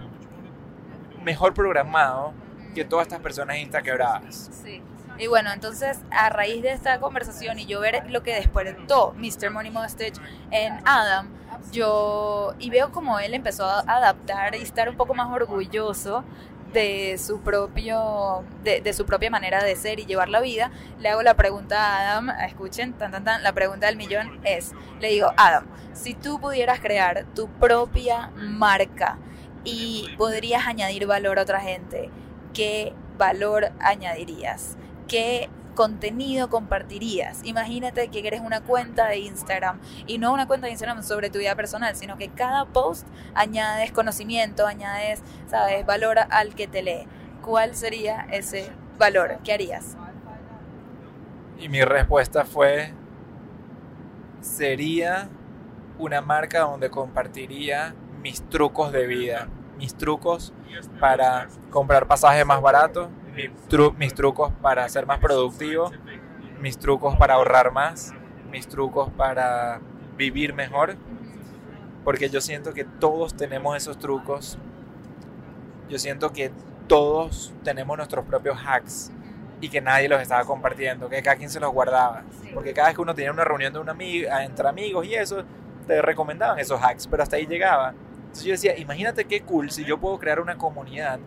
[1.26, 2.32] mejor programado
[2.74, 4.48] que todas estas personas instaquebradas.
[4.62, 4.80] Sí.
[5.18, 9.50] Y bueno, entonces a raíz de esta conversación y yo ver lo que despertó Mr.
[9.50, 11.28] Money Mustache en Adam,
[11.72, 16.22] yo y veo como él empezó a adaptar y estar un poco más orgulloso
[16.72, 21.08] de su propio de, de, su propia manera de ser y llevar la vida le
[21.08, 25.08] hago la pregunta a Adam escuchen tan tan tan la pregunta del millón es le
[25.08, 29.16] digo Adam si tú pudieras crear tu propia marca
[29.66, 32.08] y podrías añadir valor a otra gente
[32.54, 37.44] qué valor añadirías qué contenido compartirías.
[37.44, 41.38] Imagínate que eres una cuenta de Instagram y no una cuenta de Instagram sobre tu
[41.38, 47.06] vida personal, sino que cada post añades conocimiento, añades, sabes, valor al que te lee.
[47.42, 49.38] ¿Cuál sería ese valor?
[49.44, 49.96] ¿Qué harías?
[51.58, 52.92] Y mi respuesta fue,
[54.40, 55.28] sería
[55.98, 60.52] una marca donde compartiría mis trucos de vida, mis trucos
[61.00, 65.90] para comprar pasajes más baratos, mis, tru mis trucos para ser más productivo,
[66.60, 68.12] mis trucos para ahorrar más,
[68.50, 69.80] mis trucos para
[70.16, 70.96] vivir mejor,
[72.04, 74.58] porque yo siento que todos tenemos esos trucos,
[75.88, 76.50] yo siento que
[76.86, 79.12] todos tenemos nuestros propios hacks
[79.60, 82.22] y que nadie los estaba compartiendo, que cada quien se los guardaba,
[82.54, 85.44] porque cada vez que uno tenía una reunión de una amiga, entre amigos y eso,
[85.86, 87.94] te recomendaban esos hacks, pero hasta ahí llegaba.
[88.26, 91.18] Entonces yo decía, imagínate qué cool si yo puedo crear una comunidad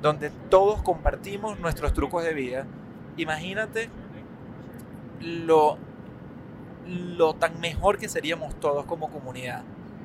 [0.00, 2.66] donde todos compartimos nuestros trucos de vida.
[3.16, 3.88] Imagínate
[5.20, 5.78] lo,
[6.86, 9.62] lo tan mejor que seríamos todos como comunidad.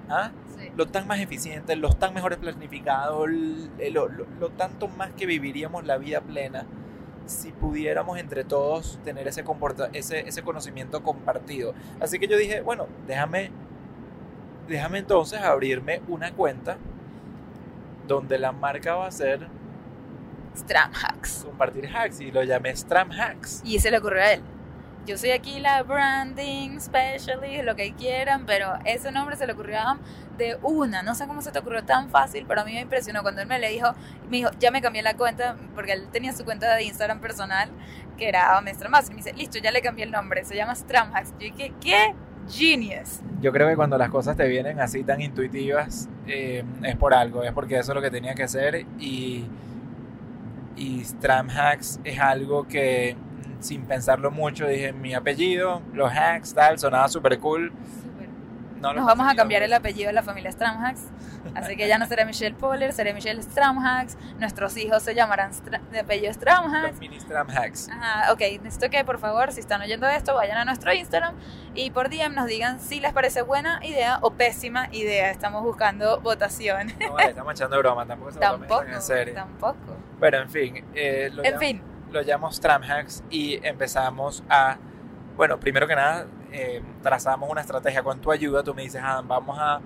[0.10, 0.32] ¿Ah?
[0.58, 0.72] Sí.
[0.76, 5.86] Lo tan más eficientes, los tan mejores planificados, lo, lo, lo, tanto más que viviríamos
[5.86, 6.66] la vida plena
[7.30, 11.74] si pudiéramos entre todos tener ese, comporta ese, ese conocimiento compartido.
[12.00, 13.52] Así que yo dije, bueno, déjame,
[14.70, 16.78] déjame entonces abrirme una cuenta
[18.08, 19.48] donde la marca va a ser
[20.56, 21.44] Stram Hacks.
[21.46, 23.62] Compartir hacks y lo llamé Stram Hacks.
[23.64, 24.42] Y se le ocurrió a él.
[25.06, 29.80] Yo soy aquí la branding specialist, lo que quieran, pero ese nombre se le ocurrió
[29.80, 29.98] a
[30.38, 31.02] de una.
[31.02, 33.48] No sé cómo se te ocurrió tan fácil, pero a mí me impresionó cuando él
[33.48, 33.94] me le dijo,
[34.30, 37.70] me dijo, ya me cambié la cuenta, porque él tenía su cuenta de Instagram personal,
[38.18, 39.08] que era Mestra Más.
[39.08, 41.32] Y me dice, listo, ya le cambié el nombre, se llama Stram Hacks.
[41.32, 42.14] Yo dije, ¿qué?
[42.50, 43.22] Genius.
[43.42, 47.44] Yo creo que cuando las cosas te vienen así tan intuitivas, eh, es por algo,
[47.44, 49.46] es porque eso es lo que tenía que hacer y
[50.76, 53.16] y Stram Hacks es algo que
[53.60, 57.72] sin pensarlo mucho dije mi apellido, los hacks, tal, sonaba súper cool.
[58.80, 61.04] No Nos vamos a cambiar el apellido de la familia Stramhacks.
[61.56, 64.18] Así que ya no será Michelle Poller, será Michelle Stramhacks.
[64.40, 66.92] Nuestros hijos se llamarán Stra de apellido Stramhacks.
[66.92, 67.90] Los mini Stramhacks.
[67.90, 68.40] Ajá, ok.
[68.62, 71.36] Necesito que por favor, si están oyendo esto, vayan a nuestro Instagram
[71.76, 75.32] y por DM nos digan si les parece buena idea o pésima idea.
[75.32, 76.94] Estamos buscando votación.
[77.00, 79.34] No, vale, estamos echando broma, tampoco se tampoco, en serio.
[79.34, 79.98] Tampoco.
[80.20, 80.86] Pero en fin.
[80.94, 81.82] Eh, lo en llamo, fin.
[82.12, 84.78] Lo llamo Stramhacks y empezamos a.
[85.36, 88.64] Bueno, primero que nada, eh, trazamos una estrategia con tu ayuda.
[88.64, 89.82] Tú me dices, ah, vamos a,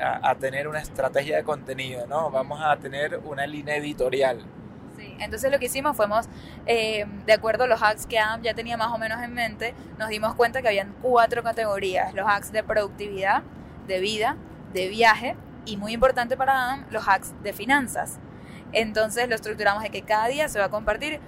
[0.00, 2.30] a, a, tener una estrategia de contenido, ¿no?
[2.30, 4.44] Vamos a tener una línea editorial.
[4.96, 6.26] Sí, entonces lo que hicimos fuimos,
[6.64, 9.74] eh, de acuerdo a los hacks que Adam ya tenía más o menos en mente,
[9.98, 12.14] nos dimos cuenta que habían cuatro categorías.
[12.14, 13.42] Los hacks de productividad,
[13.86, 14.36] de vida,
[14.72, 18.18] de viaje y muy importante para Adam, los hacks de finanzas.
[18.72, 21.20] Entonces lo estructuramos de que cada día se va a compartir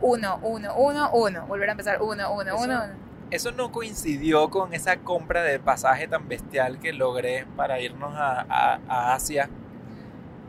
[0.00, 1.46] uno, uno, uno, uno.
[1.46, 2.64] Volver a empezar uno, uno, Eso.
[2.64, 3.05] uno.
[3.30, 8.40] Eso no coincidió con esa compra de pasaje tan bestial que logré para irnos a,
[8.48, 9.48] a- a Asia.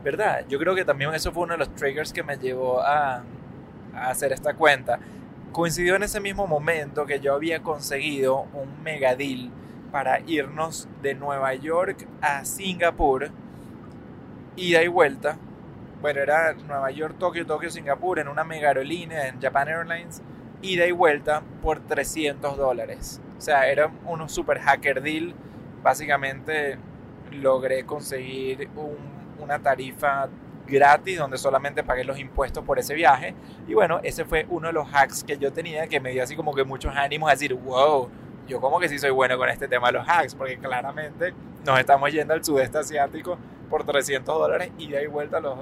[0.04, 0.44] ¿Verdad?
[0.48, 3.16] Yo creo que también eso fue uno de los triggers que me llevó a,
[3.94, 4.98] a hacer esta cuenta.
[5.52, 9.50] Coincidió en ese mismo momento que yo había conseguido un mega deal
[9.90, 13.30] para irnos de Nueva York a Singapur,
[14.56, 15.36] ida y vuelta.
[16.00, 20.22] Bueno, era Nueva York, Tokio, Tokio, Singapur en una mega aerolínea en Japan Airlines,
[20.62, 23.20] ida y vuelta por 300 dólares.
[23.36, 25.34] O sea, era un super hacker deal.
[25.82, 26.78] Básicamente
[27.32, 30.28] logré conseguir un- una tarifa
[30.66, 33.34] gratis donde solamente pagué los impuestos por ese viaje.
[33.66, 36.36] Y bueno, ese fue uno de los hacks que yo tenía que me dio así
[36.36, 38.08] como que muchos ánimos a decir, wow,
[38.46, 41.32] yo como que sí soy bueno con este tema de los hacks, porque claramente
[41.64, 43.38] nos estamos yendo al sudeste asiático
[43.70, 45.58] por 300 dólares y de ahí vuelta los,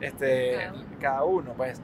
[0.00, 0.56] este,
[1.00, 1.80] cada uno, pues.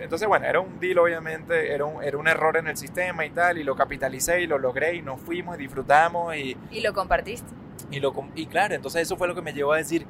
[0.00, 3.30] Entonces, bueno, era un deal, obviamente, era un, era un error en el sistema y
[3.30, 6.92] tal, y lo capitalicé y lo logré y nos fuimos y disfrutamos y, Y lo
[6.94, 7.48] compartiste.
[7.90, 10.06] y, lo, y claro, entonces eso fue lo que me llevó a decir,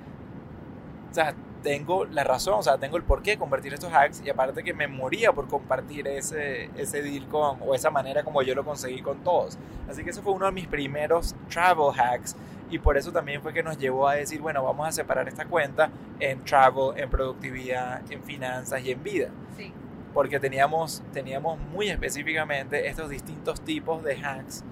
[1.11, 4.31] o sea, tengo la razón, o sea, tengo el por qué compartir estos hacks y
[4.31, 8.55] aparte que me moría por compartir ese, ese deal con, o esa manera como yo
[8.55, 9.59] lo conseguí con todos.
[9.90, 12.37] Así que eso fue uno de mis primeros travel hacks
[12.70, 15.44] y por eso también fue que nos llevó a decir, bueno, vamos a separar esta
[15.46, 19.72] cuenta en travel, en productividad, en finanzas y en vida Sí.
[20.14, 24.64] porque teníamos, teníamos muy específicamente estos distintos tipos de hacks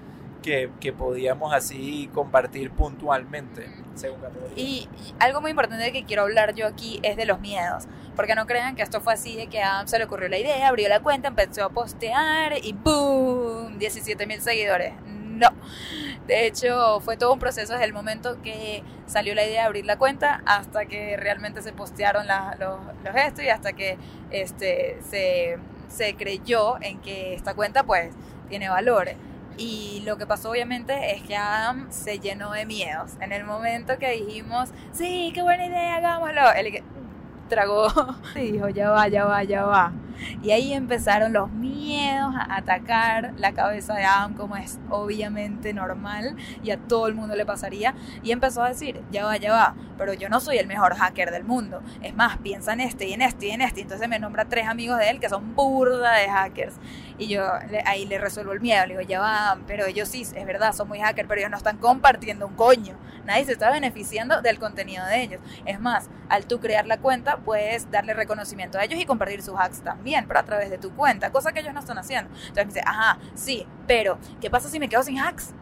[0.43, 4.53] que, que podíamos así compartir puntualmente según categoría.
[4.55, 7.85] Y, y algo muy importante que quiero hablar yo aquí es de los miedos.
[8.15, 10.37] Porque no crean que esto fue así de que a Adam se le ocurrió la
[10.37, 13.77] idea, abrió la cuenta, empezó a postear y ¡boom!
[13.79, 14.93] 17 mil seguidores.
[15.39, 15.49] No.
[16.27, 19.85] De hecho, fue todo un proceso desde el momento que salió la idea de abrir
[19.85, 23.97] la cuenta hasta que realmente se postearon la- los, los gestos y hasta que
[24.31, 25.57] este, se,
[25.89, 28.13] se creyó en que esta cuenta pues
[28.49, 29.09] tiene valor.
[29.57, 33.13] Y lo que pasó obviamente es que Adam se llenó de miedos.
[33.21, 36.83] En el momento que dijimos, sí, qué buena idea, hagámoslo, él
[37.49, 37.87] tragó
[38.35, 39.93] y dijo, ya va, ya va, ya va.
[40.43, 41.77] Y ahí empezaron los miedos
[42.35, 47.35] a atacar la cabeza de Adam, como es obviamente normal y a todo el mundo
[47.35, 47.95] le pasaría.
[48.23, 51.31] Y empezó a decir, ya va, ya va, pero yo no soy el mejor hacker
[51.31, 51.81] del mundo.
[52.01, 53.81] Es más, piensa en este y en este y en este.
[53.81, 56.75] Entonces me nombra tres amigos de él que son burda de hackers.
[57.17, 58.85] Y yo le- ahí le resuelvo el miedo.
[58.85, 61.57] Le digo, ya va, pero ellos sí, es verdad, son muy hackers, pero ellos no
[61.57, 62.95] están compartiendo un coño.
[63.25, 65.41] Nadie se está beneficiando del contenido de ellos.
[65.65, 69.55] Es más, al tú crear la cuenta, puedes darle reconocimiento a ellos y compartir sus
[69.59, 72.29] hacks también, pero a través de tu cuenta, cosa que ellos no están haciendo.
[72.35, 75.53] Entonces me dice, ajá, sí, pero ¿qué pasa si me quedo sin hacks?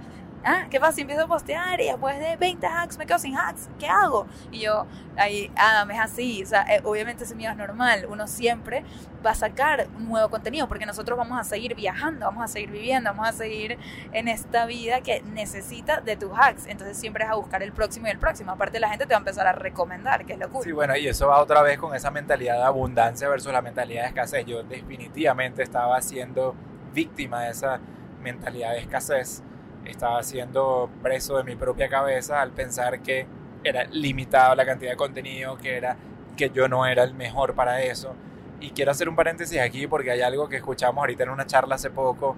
[0.48, 0.68] ¿Ah?
[0.70, 3.68] ¿Qué pasa si empiezo a postear y después de 20 hacks me quedo sin hacks?
[3.80, 4.28] ¿Qué hago?
[4.52, 4.86] Y yo,
[5.18, 6.44] ahí, Adam, es así.
[6.44, 8.06] O sea, eh, obviamente ese miedo es normal.
[8.08, 8.86] Uno siempre
[9.26, 12.70] va a sacar un nuevo contenido porque nosotros vamos a seguir viajando, vamos a seguir
[12.70, 13.80] viviendo, vamos a seguir
[14.12, 16.68] en esta vida que necesita de tus hacks.
[16.68, 18.52] Entonces siempre es a buscar el próximo y el próximo.
[18.52, 20.64] Aparte la gente te va a empezar a recomendar, que es lo cool.
[20.64, 24.04] Sí, bueno, y eso va otra vez con esa mentalidad de abundancia versus la mentalidad
[24.04, 24.46] de escasez.
[24.46, 26.54] Yo definitivamente estaba siendo
[26.94, 27.80] víctima de esa
[28.22, 29.42] mentalidad de escasez.
[29.86, 33.26] Estaba siendo preso de mi propia cabeza al pensar que
[33.64, 35.98] era limitado la cantidad de contenido, que era
[36.36, 38.14] que yo no era el mejor para eso.
[38.60, 41.76] Y quiero hacer un paréntesis aquí porque hay algo que escuchamos ahorita en una charla
[41.76, 42.36] hace poco,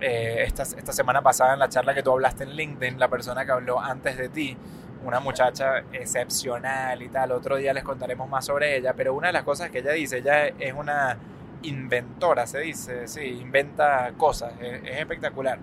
[0.00, 3.44] eh, esta, esta semana pasada en la charla que tú hablaste en LinkedIn, la persona
[3.44, 4.56] que habló antes de ti,
[5.04, 7.32] una muchacha excepcional y tal.
[7.32, 10.18] Otro día les contaremos más sobre ella, pero una de las cosas que ella dice,
[10.18, 11.16] ella es una
[11.62, 15.58] inventora, se dice, sí, inventa cosas, es espectacular.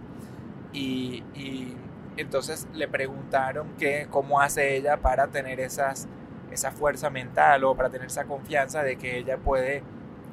[0.75, 1.73] Y, y
[2.17, 6.07] entonces le preguntaron que cómo hace ella para tener esas,
[6.51, 9.83] esa fuerza mental o para tener esa confianza de que ella puede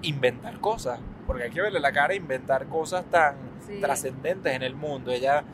[0.02, 3.80] inventar cosas, porque hay que verle la cara inventar cosas tan Sí.
[3.80, 5.12] trascendentes en el mundo.
[5.12, 5.44] Ella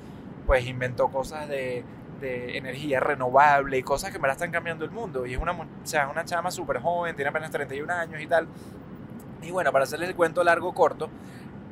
[0.46, 1.84] pues inventó cosas de,
[2.22, 5.26] de energía renovable y cosas que me la están cambiando el mundo.
[5.26, 8.48] Y es una, o sea, una chama súper joven, tiene apenas 31 años y tal.
[9.42, 11.10] Y bueno, para hacerles el cuento largo corto,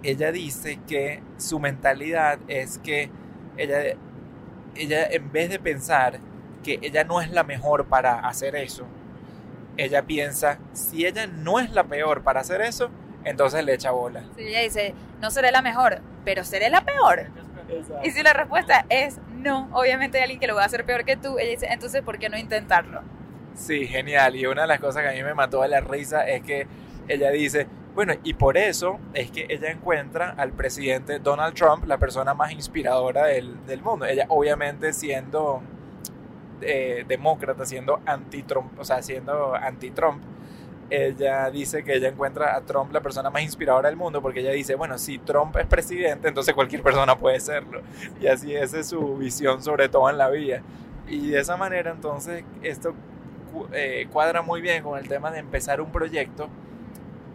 [0.03, 3.11] ella dice que su mentalidad es que
[3.57, 3.97] ella,
[4.75, 6.19] ella en vez de pensar
[6.63, 8.87] que ella no es la mejor para hacer eso,
[9.77, 12.91] ella piensa, si ella no es la peor para hacer eso,
[13.25, 14.23] entonces le echa bola.
[14.37, 17.27] Sí, ella dice, no seré la mejor, pero seré la peor.
[18.05, 21.05] Y si la respuesta es no, obviamente hay alguien que lo va a hacer peor
[21.05, 23.03] que tú, ella dice, entonces ¿por qué no intentarlo?
[23.55, 24.37] Sí, genial.
[24.37, 26.67] Y una de las cosas que a mí me mató de la risa es que
[27.09, 27.67] ella dice,
[27.97, 32.53] bueno, y por eso es que ella encuentra al presidente Donald Trump la persona más
[32.53, 34.05] inspiradora del, del mundo.
[34.05, 35.63] Ella obviamente siendo
[36.61, 40.23] eh, demócrata, siendo anti-Trump, o sea, siendo anti-Trump,
[40.91, 44.53] ella dice que ella encuentra a Trump la persona más inspiradora del mundo porque ella
[44.53, 47.81] dice, bueno, si Trump es presidente, entonces cualquier persona puede serlo.
[48.21, 50.61] Y así es su visión sobre todo en la vida.
[51.09, 52.95] Y de esa manera entonces esto
[53.73, 56.51] eh, cuadra muy bien con el tema de empezar un proyecto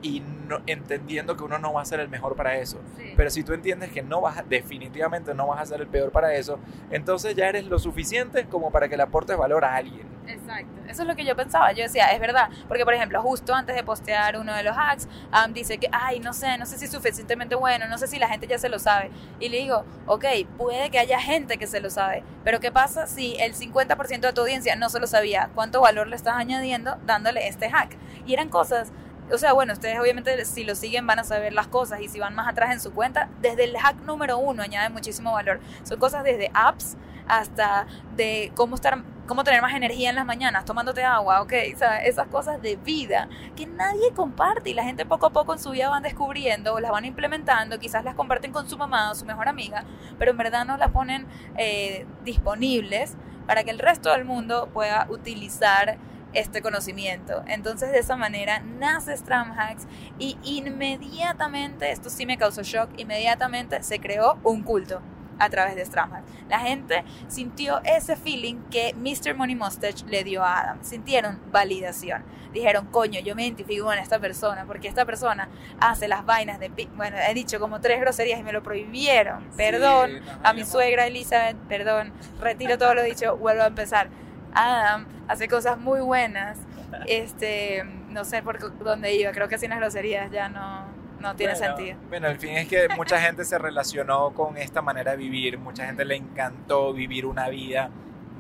[0.02, 2.80] y no, entendiendo que uno no va a ser el mejor para eso.
[2.98, 3.14] Sí.
[3.16, 6.34] Pero si tú entiendes que no vas definitivamente no vas a ser el peor para
[6.34, 10.12] eso, entonces ya eres lo suficiente como para que le aportes valor a alguien.
[10.28, 10.82] Exacto.
[10.88, 11.72] Eso es lo que yo pensaba.
[11.72, 12.50] Yo decía, es verdad.
[12.68, 16.20] Porque, por ejemplo, justo antes de postear uno de los hacks, Am dice que, ay,
[16.20, 18.70] no sé, no sé si es suficientemente bueno, no sé si la gente ya se
[18.70, 19.10] lo sabe.
[19.40, 20.26] Y le digo, ok,
[20.58, 24.34] puede que haya gente que se lo sabe, pero ¿qué pasa si el 50% de
[24.34, 25.50] tu audiencia no se lo sabía?
[25.56, 27.96] ¿Cuánto valor le estás añadiendo dándole este hack?
[28.26, 28.92] Y eran cosas
[29.34, 32.20] o sea, bueno, ustedes obviamente si lo siguen van a saber las cosas y si
[32.20, 35.60] van más atrás en su cuenta, desde el hack número uno añade muchísimo valor.
[35.84, 40.66] Son cosas desde apps hasta de cómo estar, cómo tener más energía en las mañanas,
[40.66, 45.30] tomándote agua, ok, esas cosas de vida que nadie comparte y la gente poco a
[45.30, 49.12] poco en su vida van descubriendo, las van implementando, quizás las comparten con su mamá
[49.12, 49.86] o su mejor amiga,
[50.20, 51.26] pero en verdad no las ponen
[51.58, 53.16] eh, disponibles
[53.48, 55.98] para que el resto del mundo pueda utilizar
[56.34, 57.44] este conocimiento.
[57.48, 59.88] Entonces de esa manera nace Stramhacks
[60.20, 65.02] y inmediatamente, esto sí me causó shock, inmediatamente se creó un culto
[65.42, 66.30] a través de Stramhacks.
[66.48, 69.36] La gente sintió ese feeling que Mr.
[69.36, 70.84] Money Mustache le dio a Adam.
[70.84, 72.24] Sintieron validación.
[72.54, 76.70] Dijeron, coño, yo me identifico con esta persona porque esta persona hace las vainas de...
[76.70, 76.90] pi-".
[76.96, 79.50] Bueno, he dicho como tres groserías y me lo prohibieron.
[79.58, 84.10] Perdón Sí, a mi suegra Elizabeth, perdón, retiro todo lo dicho, vuelvo a empezar.
[84.54, 86.60] Adam hace cosas muy buenas.
[87.08, 90.86] Este, no sé por dónde iba, creo que sin las groserías ya no,
[91.20, 91.98] no tiene Bueno, sentido.
[92.10, 95.86] Bueno, el fin es que mucha gente se relacionó con esta manera de vivir, mucha
[95.86, 97.90] gente le encantó vivir una vida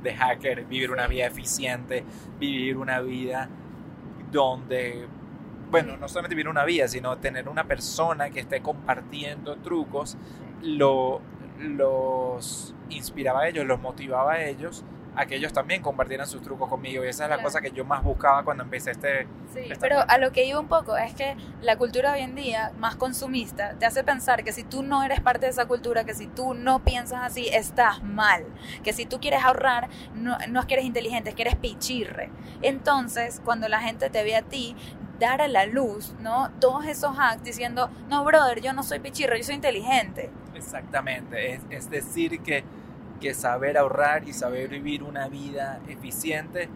[0.03, 2.03] de hacker, vivir una vida eficiente,
[2.39, 3.47] vivir una vida
[4.31, 5.07] donde,
[5.69, 10.17] bueno, no solamente vivir una vida, sino tener una persona que esté compartiendo trucos,
[10.61, 11.21] lo,
[11.59, 14.83] los inspiraba a ellos, los motivaba a ellos
[15.15, 17.43] a que ellos también compartieran sus trucos conmigo y esa es la Claro.
[17.49, 20.57] cosa que yo más buscaba cuando empecé este Sí, Está pero a lo que iba
[20.59, 24.53] un poco es que la cultura hoy en día, más consumista, te hace pensar que
[24.53, 28.01] si tú no eres parte de esa cultura, que si tú no piensas así, estás
[28.01, 28.45] mal.
[28.83, 32.29] Que si tú quieres ahorrar, no, no es que eres inteligente, es que eres pichirre.
[32.61, 34.75] Entonces, cuando la gente te ve a ti
[35.19, 36.49] dar a la luz, ¿no?
[36.61, 40.31] Todos esos hacks diciendo, no, brother, yo no soy pichirre, yo soy inteligente.
[40.55, 42.63] Exactamente, es, es decir que,
[43.21, 46.67] que saber ahorrar y saber vivir una vida eficiente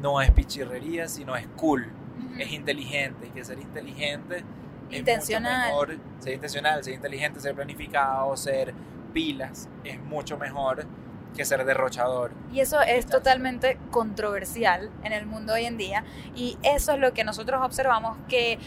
[0.00, 1.90] no es pichirrería, sino es cool,
[2.38, 4.44] es inteligente y que ser inteligente
[4.90, 8.72] es mucho mejor, ser intencional, ser inteligente, ser planificado, ser
[9.12, 10.86] pilas es mucho mejor
[11.34, 12.32] que ser derrochador.
[12.52, 16.04] Y eso es totalmente controversial en el mundo hoy en día.
[16.34, 18.58] Y eso es lo que nosotros observamos que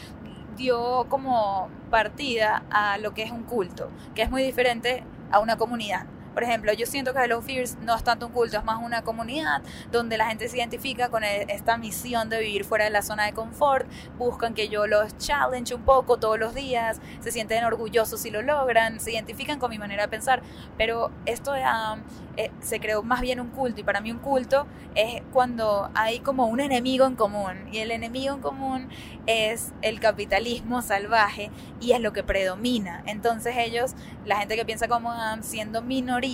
[0.58, 5.58] dio como partida a lo que es un culto, que es muy diferente a una
[5.58, 6.06] comunidad.
[6.34, 9.02] Por ejemplo, yo siento que Hello Fears no es tanto un culto, es más una
[9.04, 9.62] comunidad
[9.92, 13.26] donde la gente se identifica con e- esta misión de vivir fuera de la zona
[13.26, 18.22] de confort, buscan que yo los challenge un poco todos los días, se sienten orgullosos
[18.22, 20.42] si lo logran, se identifican con mi manera de pensar,
[20.78, 22.04] pero esto de Adam
[22.38, 24.66] eh, se creó más bien un culto y para mí un culto
[24.96, 28.90] es cuando hay como un enemigo en común y el enemigo en común
[29.26, 31.52] es el capitalismo salvaje
[31.82, 33.04] y es lo que predomina.
[33.06, 33.94] Entonces ellos,
[34.26, 36.29] la gente que piensa como Adam, siendo minoría,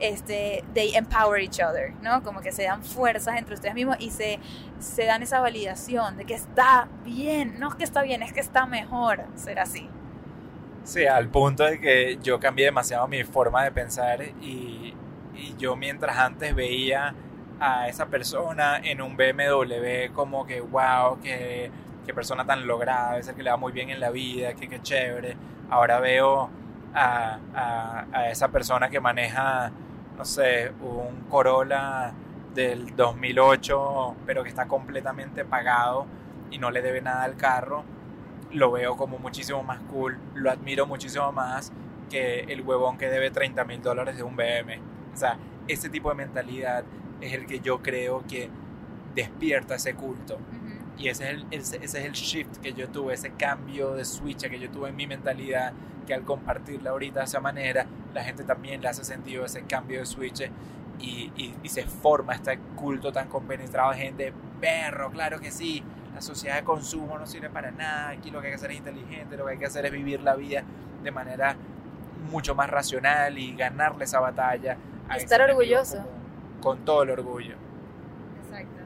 [0.00, 2.22] este, they empower each other, ¿no?
[2.22, 4.38] Como que se dan fuerzas entre ustedes mismos y se,
[4.78, 8.40] se dan esa validación de que está bien, no es que está bien, es que
[8.40, 9.88] está mejor ser así.
[10.84, 14.94] Sí, al punto de que yo cambié demasiado mi forma de pensar y,
[15.34, 17.14] y yo mientras antes veía
[17.60, 21.70] a esa persona en un BMW como que wow, que,
[22.04, 24.68] que persona tan lograda, debe ser que le va muy bien en la vida, que
[24.68, 25.36] qué chévere.
[25.70, 26.50] Ahora veo
[26.94, 29.72] a, a, a esa persona que maneja,
[30.16, 32.12] no sé, un Corolla
[32.54, 36.06] del 2008, pero que está completamente pagado
[36.50, 37.84] y no le debe nada al carro
[38.54, 41.72] lo veo como muchísimo más cool, lo admiro muchísimo más
[42.10, 44.78] que el huevón que debe 30 mil dólares de un BM.
[45.12, 45.38] O sea,
[45.68, 46.84] ese tipo de mentalidad
[47.20, 48.50] es el que yo creo que
[49.14, 50.38] despierta ese culto.
[50.96, 54.04] Y ese es, el, ese, ese es el shift que yo tuve, ese cambio de
[54.04, 55.72] switch que yo tuve en mi mentalidad,
[56.06, 60.00] que al compartirla ahorita de esa manera, la gente también le hace sentido ese cambio
[60.00, 60.48] de switch
[61.00, 65.82] y, y, y se forma este culto tan compenetrado de gente, perro, claro que sí,
[66.14, 68.78] la sociedad de consumo no sirve para nada, aquí lo que hay que hacer es
[68.78, 70.62] inteligente, lo que hay que hacer es vivir la vida
[71.02, 71.56] de manera
[72.30, 74.76] mucho más racional y ganarle esa batalla.
[75.08, 75.96] a Estar orgulloso.
[75.96, 77.56] común, Con todo el orgullo.
[78.42, 78.83] Exacto.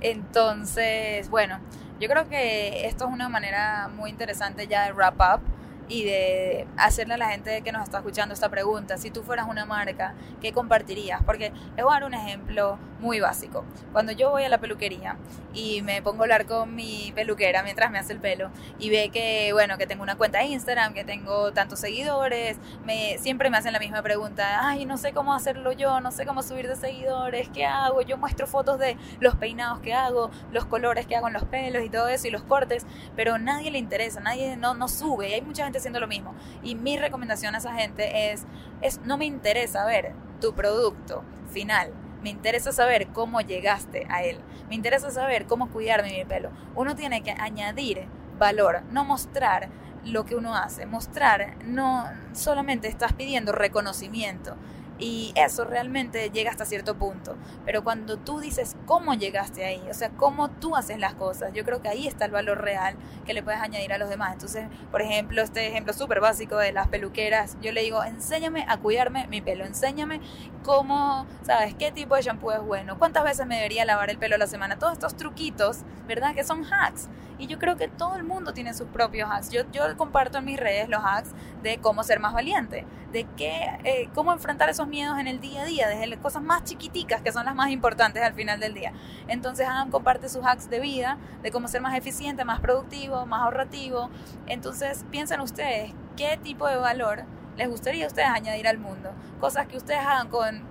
[0.00, 1.60] Entonces, bueno,
[2.00, 5.42] Yo creo que esto es una manera muy interesante ya de wrap up
[5.86, 9.46] y de hacerle a la gente que nos está escuchando esta pregunta, si tú fueras
[9.46, 11.22] una marca, ¿qué compartirías?
[11.24, 13.64] Porque les voy a dar un ejemplo muy básico.
[13.92, 15.16] Cuando yo voy a la peluquería
[15.52, 19.10] y me pongo a hablar con mi peluquera mientras me hace el pelo y ve
[19.12, 23.56] que, bueno, que tengo una cuenta de Instagram, que tengo tantos seguidores, me, siempre me
[23.56, 26.76] hacen la misma pregunta, ay, no sé cómo hacerlo yo, no sé cómo subir de
[26.76, 28.02] seguidores, ¿qué hago?
[28.02, 31.82] Yo muestro fotos de los peinados que hago, los colores que hago en los pelos
[31.84, 32.86] y todo eso y los cortes,
[33.16, 36.34] pero nadie le interesa, nadie no, no sube, y hay mucha gente haciendo lo mismo.
[36.62, 38.46] Y mi recomendación a esa gente es,
[38.82, 41.92] es no me interesa ver tu producto final,
[42.22, 44.38] me interesa saber cómo llegaste a él.
[44.68, 46.50] Me interesa saber cómo cuidarme mi pelo.
[46.74, 48.06] Uno tiene que añadir
[48.38, 49.68] valor, no mostrar
[50.04, 50.86] lo que uno hace.
[50.86, 54.56] Mostrar, no solamente estás pidiendo reconocimiento.
[55.00, 57.36] Y eso realmente llega hasta cierto punto.
[57.64, 61.64] Pero cuando tú dices cómo llegaste ahí, o sea, cómo tú haces las cosas, yo
[61.64, 64.34] creo que ahí está el valor real que le puedes añadir a los demás.
[64.34, 68.76] Entonces, por ejemplo, este ejemplo súper básico de las peluqueras, yo le digo, enséñame a
[68.76, 70.20] cuidarme mi pelo, enséñame
[70.62, 71.74] cómo, ¿sabes?
[71.74, 72.98] ¿Qué tipo de shampoo es bueno?
[72.98, 74.78] ¿Cuántas veces me debería lavar el pelo a la semana?
[74.78, 76.34] Todos estos truquitos, ¿verdad?
[76.34, 77.08] Que son hacks.
[77.40, 79.48] Y yo creo que todo el mundo tiene sus propios hacks.
[79.50, 81.30] Yo, yo comparto en mis redes los hacks
[81.62, 85.62] de cómo ser más valiente, de qué, eh, cómo enfrentar esos miedos en el día
[85.62, 88.74] a día, desde las cosas más chiquiticas que son las más importantes al final del
[88.74, 88.92] día.
[89.26, 93.40] Entonces Adam comparte sus hacks de vida, de cómo ser más eficiente, más productivo, más
[93.40, 94.10] ahorrativo.
[94.46, 97.24] Entonces piensen ustedes qué tipo de valor
[97.56, 99.12] les gustaría a ustedes añadir al mundo.
[99.40, 100.62] Cosas que ustedes hagan con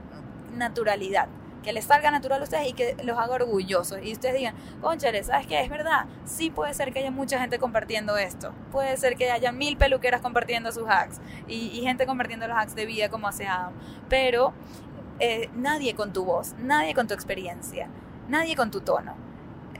[0.55, 1.29] naturalidad
[1.63, 3.99] que les salga natural a ustedes y que los haga orgullosos.
[4.03, 5.61] Y ustedes digan, conchale, ¿sabes qué?
[5.61, 8.53] Es verdad, sí puede ser que haya mucha gente compartiendo esto.
[8.71, 12.85] Puede ser que haya mil peluqueras compartiendo sus hacks y, gente compartiendo los hacks de
[12.85, 13.73] vida como hace Adam.
[14.09, 14.53] Pero
[15.19, 17.87] eh, nadie con tu voz, nadie con tu experiencia,
[18.27, 19.15] nadie con tu tono.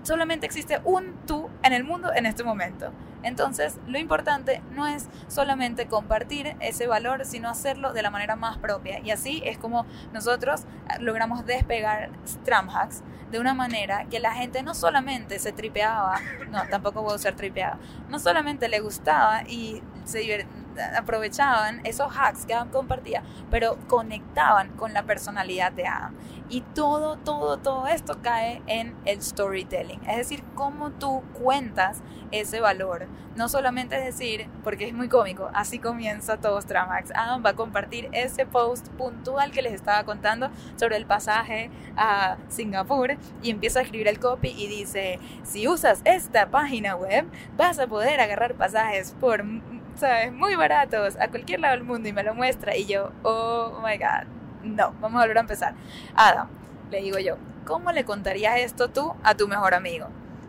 [0.03, 2.91] Solamente existe un tú en el mundo en este momento.
[3.23, 8.57] Entonces, lo importante no es solamente compartir ese valor, sino hacerlo de la manera más
[8.57, 8.99] propia.
[8.99, 10.63] Y así es como nosotros
[10.99, 17.03] logramos despegar Stramhacks de una manera que la gente no solamente se tripeaba, no, tampoco
[17.03, 17.77] puedo ser tripeada,
[18.09, 20.19] no solamente le gustaba y se
[20.97, 26.15] aprovechaban esos hacks que Adam compartía, pero conectaban con la personalidad de Adam.
[26.49, 32.01] Y todo, todo, todo esto cae en el storytelling, es decir, cómo tú cuentas
[32.31, 33.07] ese valor.
[33.35, 37.11] No solamente decir, porque es muy cómico, así comienza todo Stramax.
[37.15, 42.37] Adam va a compartir ese post puntual que les estaba contando sobre el pasaje a
[42.49, 47.25] Singapur y empieza a escribir el copy y dice, si usas esta página web,
[47.55, 49.43] vas a poder agarrar pasajes por,
[49.99, 50.31] ¿sabes?
[50.31, 53.97] Muy baratos a cualquier lado del mundo y me lo muestra y yo, oh my
[53.97, 55.73] god no, vamos a volver a empezar.
[56.15, 56.49] Adam,
[56.91, 60.07] le digo yo, ¿cómo le contarías esto tú a tu mejor amigo?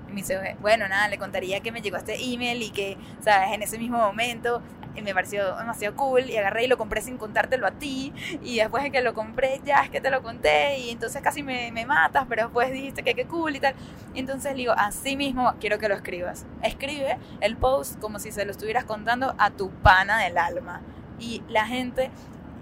[0.08, 3.52] Y me dice, bueno, nada, le contaría que me llegó este email y que, sabes,
[3.52, 4.62] en ese mismo momento
[5.00, 8.12] eh, me pareció demasiado cool y agarré y lo compré sin contártelo a ti.
[8.42, 11.42] Y después de que lo compré ya es que te lo conté y entonces casi
[11.42, 13.74] me, me matas pero después dijiste que qué cool y tal.
[14.14, 16.46] Entonces le digo así mismo quiero que lo escribas.
[16.62, 20.82] Escribe el post como si se lo estuvieras contando a tu pana del alma
[21.18, 22.10] y la gente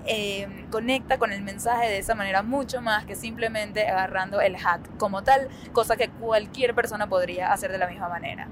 [0.07, 4.97] eh, conecta con el mensaje de esa manera mucho más que simplemente agarrando el hack
[4.97, 8.49] como tal, cosa que cualquier persona podría hacer de la misma manera.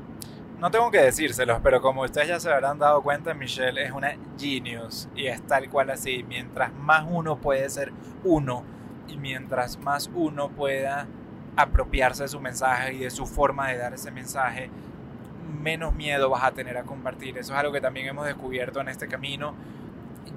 [0.59, 4.17] No tengo que decírselos, pero como ustedes ya se habrán dado cuenta, Michelle es una
[4.39, 6.25] genius y es tal cual así.
[6.27, 7.93] Mientras más uno puede ser
[8.25, 8.65] uno
[9.07, 11.07] y mientras más uno pueda
[11.57, 14.71] apropiarse de su mensaje y de su forma de dar ese mensaje,
[15.63, 17.37] menos miedo vas a tener a compartir.
[17.37, 19.55] Eso es algo que también hemos descubierto en este camino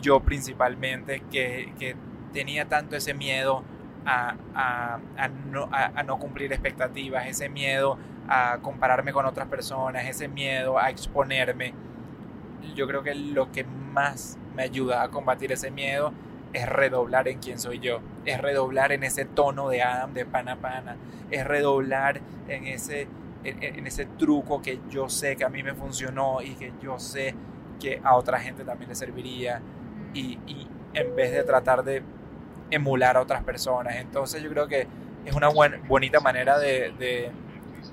[0.01, 1.95] yo principalmente, que,
[2.33, 3.63] tenía tanto ese miedo
[4.05, 4.99] a,
[6.05, 7.97] no, cumplir expectativas, ese miedo
[8.29, 11.73] a compararme con otras personas, ese miedo a exponerme.
[12.75, 16.13] Yo creo que lo que más me ayuda a combatir ese miedo
[16.53, 20.55] es redoblar en quién soy yo, es redoblar en ese tono de Adam de pana
[20.57, 20.95] pana,
[21.29, 23.07] es redoblar en ese,
[23.43, 27.35] en ese truco que yo sé que a mí me funcionó y que yo sé
[27.79, 29.61] que a otra gente también le serviría
[30.13, 30.37] y,
[30.93, 32.01] en vez de tratar de
[32.71, 33.95] emular a otras personas.
[33.97, 34.87] Entonces yo creo que
[35.25, 35.49] es una
[35.87, 37.31] bonita manera de,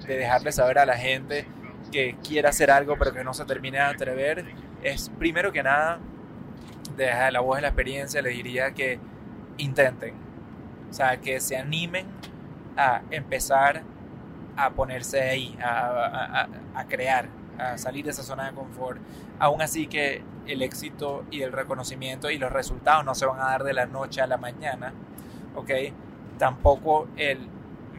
[0.06, 1.46] dejarle saber a la gente
[1.92, 4.44] que quiere hacer algo pero que no se termine de atrever.
[4.82, 5.98] Es primero que nada,
[6.96, 8.98] desde la voz de la experiencia, le diría que
[9.58, 10.14] intenten.
[10.90, 12.06] O sea, que se animen
[12.76, 13.82] a empezar
[14.56, 17.28] a ponerse ahí, a, a crear,
[17.58, 19.00] a salir de esa zona de confort.
[19.38, 23.44] Aún así que el éxito y el reconocimiento y los resultados no se van a
[23.44, 24.92] dar de la noche a la mañana,
[25.54, 25.70] ¿ok?
[26.38, 27.48] Tampoco el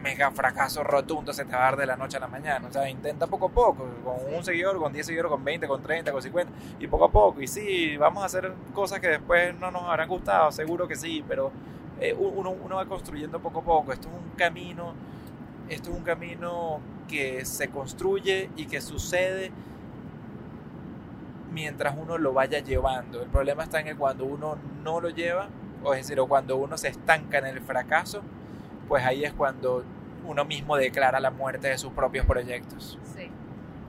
[0.02, 2.68] mega fracaso rotundo se te va a dar de la noche a la mañana.
[2.68, 5.82] O sea, intenta poco a poco, con un seguidor, con 10 seguidores, con 20, con
[5.82, 7.40] 30, con 50, y poco a poco.
[7.42, 11.24] Y sí, vamos a hacer cosas que después no nos habrán gustado, seguro que sí,
[11.26, 11.50] pero
[12.00, 13.92] eh, uno, va construyendo poco a poco.
[13.92, 14.94] Esto es un camino,
[15.68, 19.50] esto es un camino que se construye y que sucede
[21.50, 23.22] mientras uno lo vaya llevando.
[23.22, 25.48] El problema está en que cuando uno no lo lleva,
[25.82, 28.22] o es decir, o cuando uno se estanca en el fracaso,
[28.88, 29.84] pues ahí es cuando
[30.24, 32.98] uno mismo declara la muerte de sus propios proyectos.
[33.16, 33.30] Sí.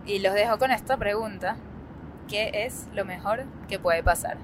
[0.05, 1.57] Y los dejo con esta pregunta.
[2.27, 4.37] ¿Qué es lo mejor que puede pasar?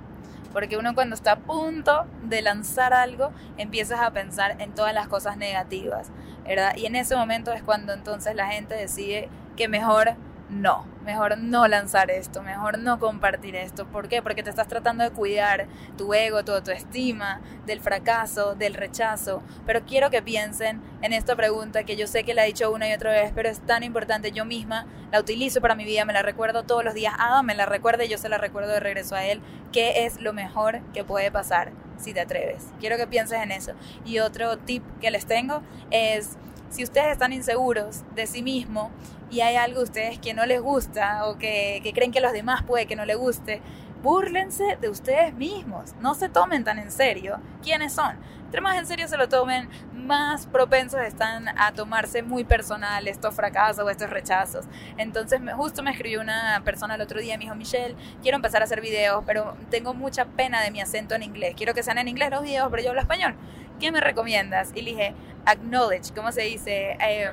[0.51, 5.07] Porque uno cuando está a punto de lanzar algo, empiezas a pensar en todas las
[5.07, 6.09] cosas negativas,
[6.45, 6.75] ¿verdad?
[6.77, 10.15] Y en ese momento es cuando entonces la gente decide que mejor
[10.49, 13.87] no, mejor no lanzar esto, mejor no compartir esto.
[13.87, 14.21] ¿Por qué?
[14.21, 15.67] Porque te estás tratando de cuidar
[15.97, 19.41] tu ego, tu autoestima, del fracaso, del rechazo.
[19.65, 22.87] Pero quiero que piensen en esta pregunta que yo sé que la he dicho una
[22.87, 24.31] y otra vez, pero es tan importante.
[24.31, 27.15] Yo misma la utilizo para mi vida, me la recuerdo todos los días.
[27.17, 29.41] Adam me la recuerda y yo se la recuerdo de regreso a él.
[29.71, 32.67] ¿Qué es lo mejor que puede pasar si te atreves?
[32.79, 33.73] Quiero que pienses en eso.
[34.05, 36.37] Y otro tip que les tengo es
[36.69, 38.91] si ustedes están inseguros de sí mismo
[39.31, 42.21] y hay algo de ustedes que no les gusta o que, que creen que a
[42.21, 43.61] los demás puede que no les guste,
[44.05, 45.95] búrlense de ustedes mismos.
[45.99, 48.15] No se tomen tan en serio quiénes son.
[48.45, 53.33] Entre más en serio se lo tomen, más propensos están a tomarse muy personal estos
[53.33, 54.65] fracasos o estos rechazos.
[54.97, 58.65] Entonces, justo me escribió una persona el otro día, me dijo, Michelle, quiero empezar a
[58.65, 61.55] hacer videos, pero tengo mucha pena de mi acento en inglés.
[61.57, 63.33] Quiero que sean en inglés los videos, pero yo hablo español.
[63.79, 64.71] ¿Qué me recomiendas?
[64.75, 66.95] Y le dije, acknowledge, ¿cómo se dice?
[67.01, 67.31] Eh,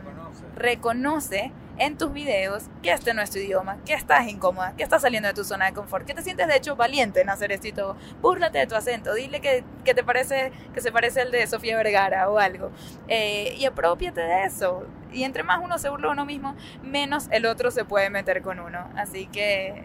[0.57, 1.53] reconoce
[1.83, 5.29] en tus videos que este no es tu idioma, que estás incómoda, que estás saliendo
[5.29, 7.73] de tu zona de confort, que te sientes de hecho valiente en hacer esto y
[7.73, 7.97] todo.
[8.21, 11.77] Búrlate de tu acento, dile que, que te parece, que se parece al de Sofía
[11.77, 12.71] Vergara o algo.
[13.09, 14.87] Eh, y apropiate de eso.
[15.13, 16.55] Y entre más uno se burla de uno mismo,
[16.85, 18.89] menos el otro se puede meter con uno.
[18.97, 19.85] Así que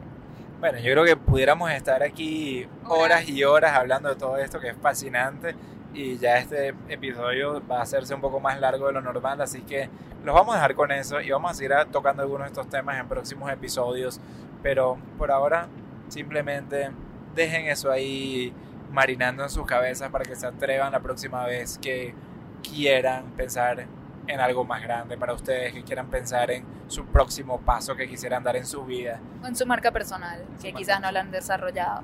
[0.60, 4.70] bueno, yo creo que pudiéramos estar aquí horas y horas hablando de todo esto que
[4.70, 5.56] es fascinante
[5.98, 9.62] y ya este episodio va a hacerse un poco más largo de lo normal, así
[9.62, 9.90] que
[10.24, 13.00] los vamos a dejar con eso y vamos a seguir tocando algunos de estos temas
[13.00, 14.22] en próximos episodios,
[14.62, 15.68] pero por ahora
[16.08, 16.92] simplemente
[17.34, 18.54] dejen eso ahí
[18.92, 22.14] marinando en sus cabezas para que se atrevan la próxima vez que
[22.62, 23.88] quieran pensar
[24.28, 28.44] en algo más grande para ustedes, que quieran pensar en su próximo paso que quisieran
[28.44, 29.20] dar en su vida.
[29.44, 32.04] En su marca personal, que quizás no la han desarrollado.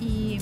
[0.00, 0.38] Y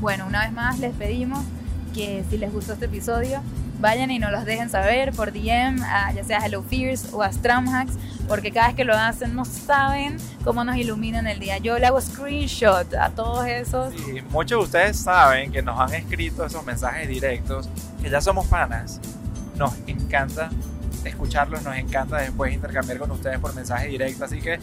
[0.00, 1.44] bueno, una vez más les pedimos
[1.92, 3.40] que si les gustó este episodio,
[3.80, 5.78] vayan y nos los dejen saber por DM,
[6.14, 7.94] ya sea Hello Fears o a Stramhacks,
[8.28, 11.58] porque cada vez que lo hacen no saben cómo nos iluminan el día.
[11.58, 13.92] Yo le hago screenshot a todos esos.
[13.94, 17.68] Sí, muchos de ustedes saben que nos han escrito esos mensajes directos,
[18.00, 19.00] que ya somos panas.
[19.56, 20.50] Nos encanta
[21.04, 24.58] escucharlos, nos encanta después intercambiar con ustedes por mensaje directo, así que...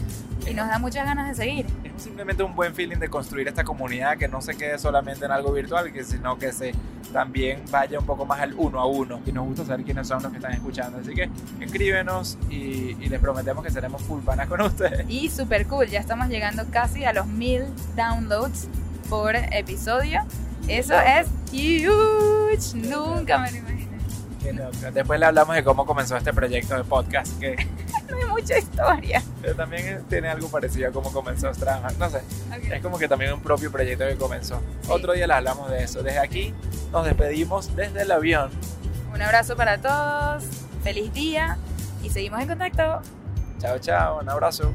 [0.48, 1.66] Y nos da muchas ganas de seguir.
[1.84, 5.32] Es simplemente un buen feeling de construir esta comunidad que no se quede solamente en
[5.32, 6.72] algo virtual, que sino que se
[7.12, 9.20] también vaya un poco más al uno a uno.
[9.26, 10.98] Y nos gusta saber quiénes son los que están escuchando.
[10.98, 11.28] Así que
[11.60, 15.04] escríbenos y, y les prometemos que seremos full panas con ustedes.
[15.08, 17.64] Y super cool, ya estamos llegando casi a los mil
[17.96, 18.68] downloads
[19.08, 20.22] por episodio.
[20.68, 22.76] Eso es huge.
[22.88, 23.89] Nunca me lo imaginé.
[24.92, 27.38] Después le hablamos de cómo comenzó este proyecto de podcast.
[27.38, 27.56] Que
[28.08, 29.22] no hay mucha historia.
[29.42, 31.90] Pero también tiene algo parecido a cómo comenzó Strava.
[31.98, 32.22] No sé.
[32.48, 32.72] Okay.
[32.72, 34.60] Es como que también un propio proyecto que comenzó.
[34.82, 34.88] Sí.
[34.90, 36.02] Otro día le hablamos de eso.
[36.02, 36.54] Desde aquí
[36.92, 38.50] nos despedimos desde el avión.
[39.12, 40.44] Un abrazo para todos.
[40.82, 41.58] Feliz día.
[42.02, 43.02] Y seguimos en contacto.
[43.58, 44.20] Chao, chao.
[44.20, 44.72] Un abrazo.